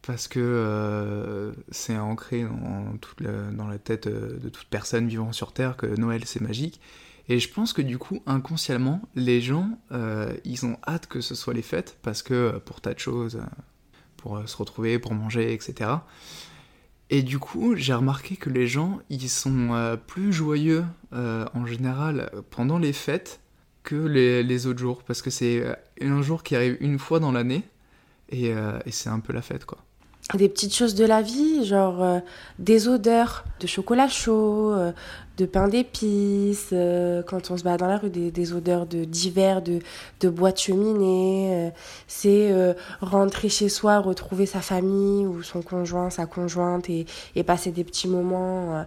Parce 0.02 0.26
que 0.26 0.40
euh, 0.40 1.52
c'est 1.70 1.96
ancré 1.96 2.44
dans, 2.44 3.68
la 3.68 3.78
tête 3.78 4.08
euh, 4.08 4.36
de 4.38 4.48
toute 4.48 4.66
personne 4.66 5.06
vivant 5.06 5.32
sur 5.32 5.52
Terre 5.52 5.76
que 5.76 5.86
Noël 5.86 6.22
c'est 6.26 6.40
magique. 6.40 6.80
Et 7.28 7.38
je 7.38 7.48
pense 7.48 7.72
que 7.72 7.82
du 7.82 7.98
coup, 7.98 8.20
inconsciemment, 8.26 9.00
les 9.14 9.40
gens, 9.40 9.70
euh, 9.92 10.34
ils 10.44 10.66
ont 10.66 10.76
hâte 10.88 11.06
que 11.06 11.20
ce 11.20 11.36
soit 11.36 11.54
les 11.54 11.62
fêtes, 11.62 11.96
parce 12.02 12.20
que 12.20 12.58
pour 12.64 12.80
tas 12.80 12.94
de 12.94 12.98
choses, 12.98 13.40
pour 14.16 14.46
se 14.48 14.56
retrouver, 14.56 14.98
pour 14.98 15.14
manger, 15.14 15.52
etc. 15.54 15.90
Et 17.14 17.22
du 17.22 17.38
coup, 17.38 17.76
j'ai 17.76 17.92
remarqué 17.92 18.36
que 18.36 18.48
les 18.48 18.66
gens, 18.66 18.98
ils 19.10 19.28
sont 19.28 19.98
plus 20.06 20.32
joyeux 20.32 20.82
en 21.12 21.66
général 21.66 22.30
pendant 22.50 22.78
les 22.78 22.94
fêtes 22.94 23.40
que 23.82 23.94
les, 23.94 24.66
autres 24.66 24.78
jours, 24.78 25.02
parce 25.02 25.20
que 25.20 25.28
c'est 25.28 25.62
un 26.00 26.22
jour 26.22 26.42
qui 26.42 26.56
arrive 26.56 26.78
une 26.80 26.98
fois 26.98 27.20
dans 27.20 27.30
l'année, 27.30 27.64
euh, 28.34 28.78
et, 28.86 28.90
c'est 28.90 29.08
un 29.08 29.20
peu 29.20 29.32
la 29.32 29.42
fête, 29.42 29.64
quoi. 29.64 29.78
Des 30.34 30.48
petites 30.48 30.74
choses 30.74 30.94
de 30.94 31.04
la 31.04 31.20
vie, 31.20 31.64
genre 31.66 32.02
euh, 32.02 32.20
des 32.58 32.88
odeurs 32.88 33.44
de 33.60 33.66
chocolat 33.66 34.08
chaud, 34.08 34.72
euh, 34.72 34.92
de 35.38 35.46
pain 35.46 35.68
d'épices, 35.68 36.70
euh, 36.72 37.22
quand 37.22 37.50
on 37.50 37.56
se 37.56 37.62
bat 37.62 37.76
dans 37.76 37.86
la 37.86 37.96
rue, 37.98 38.10
des, 38.10 38.52
odeurs 38.52 38.86
de 38.86 39.04
d'hiver, 39.04 39.62
de, 39.62 39.78
de 40.20 40.28
bois 40.28 40.52
de 40.52 40.58
cheminée. 40.58 41.68
Euh, 41.68 41.70
c'est 42.06 42.52
euh, 42.52 42.74
rentrer 43.00 43.48
chez 43.48 43.68
soi, 43.68 43.98
retrouver 43.98 44.46
sa 44.46 44.60
famille 44.60 45.26
ou 45.26 45.42
son 45.42 45.62
conjoint, 45.62 46.10
sa 46.10 46.26
conjointe 46.26 46.90
et, 46.90 47.06
et 47.34 47.42
passer 47.42 47.70
des 47.70 47.84
petits 47.84 48.08
moments 48.08 48.84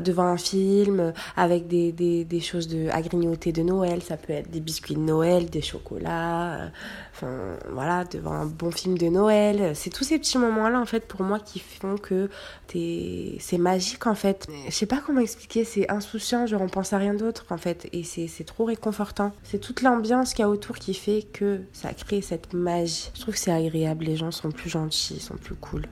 devant 0.00 0.24
un 0.24 0.36
film 0.36 1.12
avec 1.36 1.68
des, 1.68 1.92
des, 1.92 2.24
des, 2.24 2.40
choses 2.40 2.68
de, 2.68 2.88
à 2.90 3.00
grignoter 3.02 3.52
de 3.52 3.62
Noël. 3.62 4.02
Ça 4.02 4.16
peut 4.16 4.32
être 4.32 4.50
des 4.50 4.60
biscuits 4.60 4.94
de 4.94 5.00
Noël, 5.00 5.48
des 5.48 5.62
chocolats, 5.62 6.70
enfin 7.14 7.56
voilà, 7.70 8.04
devant 8.04 8.32
un 8.32 8.46
bon 8.46 8.70
film 8.70 8.98
de 8.98 9.06
Noël. 9.06 9.72
C'est 9.74 9.90
tous 9.90 10.04
ces 10.04 10.18
petits 10.18 10.38
moments-là 10.38 10.80
en 10.80 10.86
fait 10.86 11.06
pour 11.06 11.22
moi 11.22 11.38
qui 11.38 11.60
font 11.60 11.96
que 11.96 12.28
c'est 13.38 13.58
magique 13.58 14.06
en 14.06 14.14
fait. 14.14 14.48
Je 14.66 14.72
sais 14.72 14.86
pas 14.86 15.02
comment 15.04 15.20
expliquer, 15.20 15.51
c'est 15.64 15.90
insouciant, 15.90 16.46
genre 16.46 16.62
on 16.62 16.68
pense 16.68 16.92
à 16.92 16.98
rien 16.98 17.14
d'autre 17.14 17.46
en 17.50 17.58
fait, 17.58 17.88
et 17.92 18.02
c'est 18.02 18.44
trop 18.44 18.64
réconfortant. 18.64 19.32
C'est 19.42 19.60
toute 19.60 19.82
l'ambiance 19.82 20.34
qu'il 20.34 20.42
y 20.42 20.46
a 20.46 20.48
autour 20.48 20.76
qui 20.76 20.94
fait 20.94 21.22
que 21.32 21.60
ça 21.72 21.92
crée 21.92 22.22
cette 22.22 22.54
magie. 22.54 23.10
Je 23.14 23.20
trouve 23.20 23.34
que 23.34 23.40
c'est 23.40 23.52
agréable, 23.52 24.04
les 24.04 24.16
gens 24.16 24.30
sont 24.30 24.50
plus 24.50 24.70
gentils, 24.70 25.20
sont 25.20 25.36
plus 25.36 25.54
cool. 25.54 25.86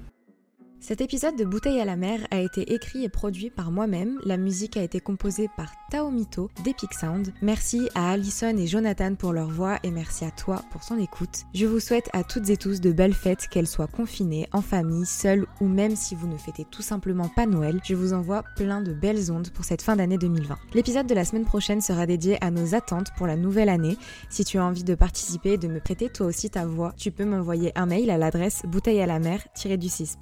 Cet 0.83 1.03
épisode 1.03 1.37
de 1.37 1.45
Bouteille 1.45 1.79
à 1.79 1.85
la 1.85 1.97
mer 1.97 2.27
a 2.31 2.41
été 2.41 2.73
écrit 2.73 3.05
et 3.05 3.11
produit 3.11 3.51
par 3.51 3.71
moi-même. 3.71 4.19
La 4.25 4.39
musique 4.39 4.79
a 4.79 4.83
été 4.83 4.99
composée 4.99 5.51
par 5.55 5.71
Taomito 5.91 6.51
d'Epic 6.65 6.95
Sound. 6.95 7.35
Merci 7.43 7.91
à 7.95 8.13
Alison 8.13 8.57
et 8.57 8.67
Jonathan 8.67 9.15
pour 9.15 9.35
leur 9.35 9.51
voix 9.51 9.79
et 9.83 9.91
merci 9.91 10.25
à 10.25 10.31
toi 10.31 10.65
pour 10.71 10.81
ton 10.81 10.99
écoute. 10.99 11.45
Je 11.53 11.67
vous 11.67 11.81
souhaite 11.81 12.09
à 12.15 12.25
toutes 12.25 12.49
et 12.49 12.57
tous 12.57 12.81
de 12.81 12.93
belles 12.93 13.13
fêtes, 13.13 13.47
qu'elles 13.49 13.67
soient 13.67 13.89
confinées, 13.89 14.49
en 14.53 14.63
famille, 14.63 15.05
seules 15.05 15.47
ou 15.61 15.69
même 15.69 15.97
si 15.97 16.15
vous 16.15 16.27
ne 16.27 16.39
fêtez 16.39 16.65
tout 16.71 16.83
simplement 16.83 17.29
pas 17.29 17.45
Noël. 17.45 17.79
Je 17.85 17.95
vous 17.95 18.15
envoie 18.15 18.43
plein 18.57 18.81
de 18.81 18.95
belles 18.95 19.31
ondes 19.31 19.51
pour 19.51 19.67
cette 19.67 19.83
fin 19.83 19.97
d'année 19.97 20.17
2020. 20.17 20.57
L'épisode 20.73 21.07
de 21.07 21.15
la 21.15 21.27
semaine 21.27 21.45
prochaine 21.45 21.83
sera 21.83 22.07
dédié 22.07 22.43
à 22.43 22.51
nos 22.51 22.75
attentes 22.75 23.09
pour 23.19 23.27
la 23.27 23.37
nouvelle 23.37 23.69
année. 23.69 23.99
Si 24.31 24.47
tu 24.47 24.57
as 24.57 24.65
envie 24.65 24.85
de 24.85 24.95
participer 24.95 25.53
et 25.53 25.59
de 25.59 25.69
me 25.69 25.79
prêter 25.79 26.09
toi 26.09 26.27
aussi 26.27 26.49
ta 26.49 26.65
voix, 26.65 26.95
tu 26.97 27.11
peux 27.11 27.27
m'envoyer 27.27 27.79
un 27.79 27.85
mail 27.85 28.11
à 28.11 28.17
l'adresse 28.17 28.63
bouteille 28.67 29.03
à 29.03 29.07
la 29.07 29.19
mer-du 29.19 29.89
6 29.91 30.17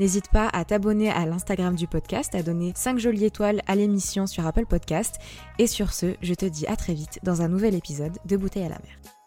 N'hésite 0.00 0.28
pas 0.30 0.48
à 0.52 0.64
t'abonner 0.64 1.10
à 1.10 1.26
l'Instagram 1.26 1.74
du 1.74 1.86
podcast, 1.86 2.34
à 2.34 2.42
donner 2.42 2.72
5 2.74 2.98
jolies 2.98 3.24
étoiles 3.24 3.62
à 3.66 3.74
l'émission 3.74 4.26
sur 4.26 4.46
Apple 4.46 4.66
Podcast. 4.66 5.16
Et 5.58 5.66
sur 5.66 5.92
ce, 5.92 6.14
je 6.22 6.34
te 6.34 6.46
dis 6.46 6.66
à 6.66 6.76
très 6.76 6.94
vite 6.94 7.18
dans 7.22 7.42
un 7.42 7.48
nouvel 7.48 7.74
épisode 7.74 8.18
de 8.24 8.36
Bouteille 8.36 8.64
à 8.64 8.68
la 8.68 8.78
mer. 8.78 9.21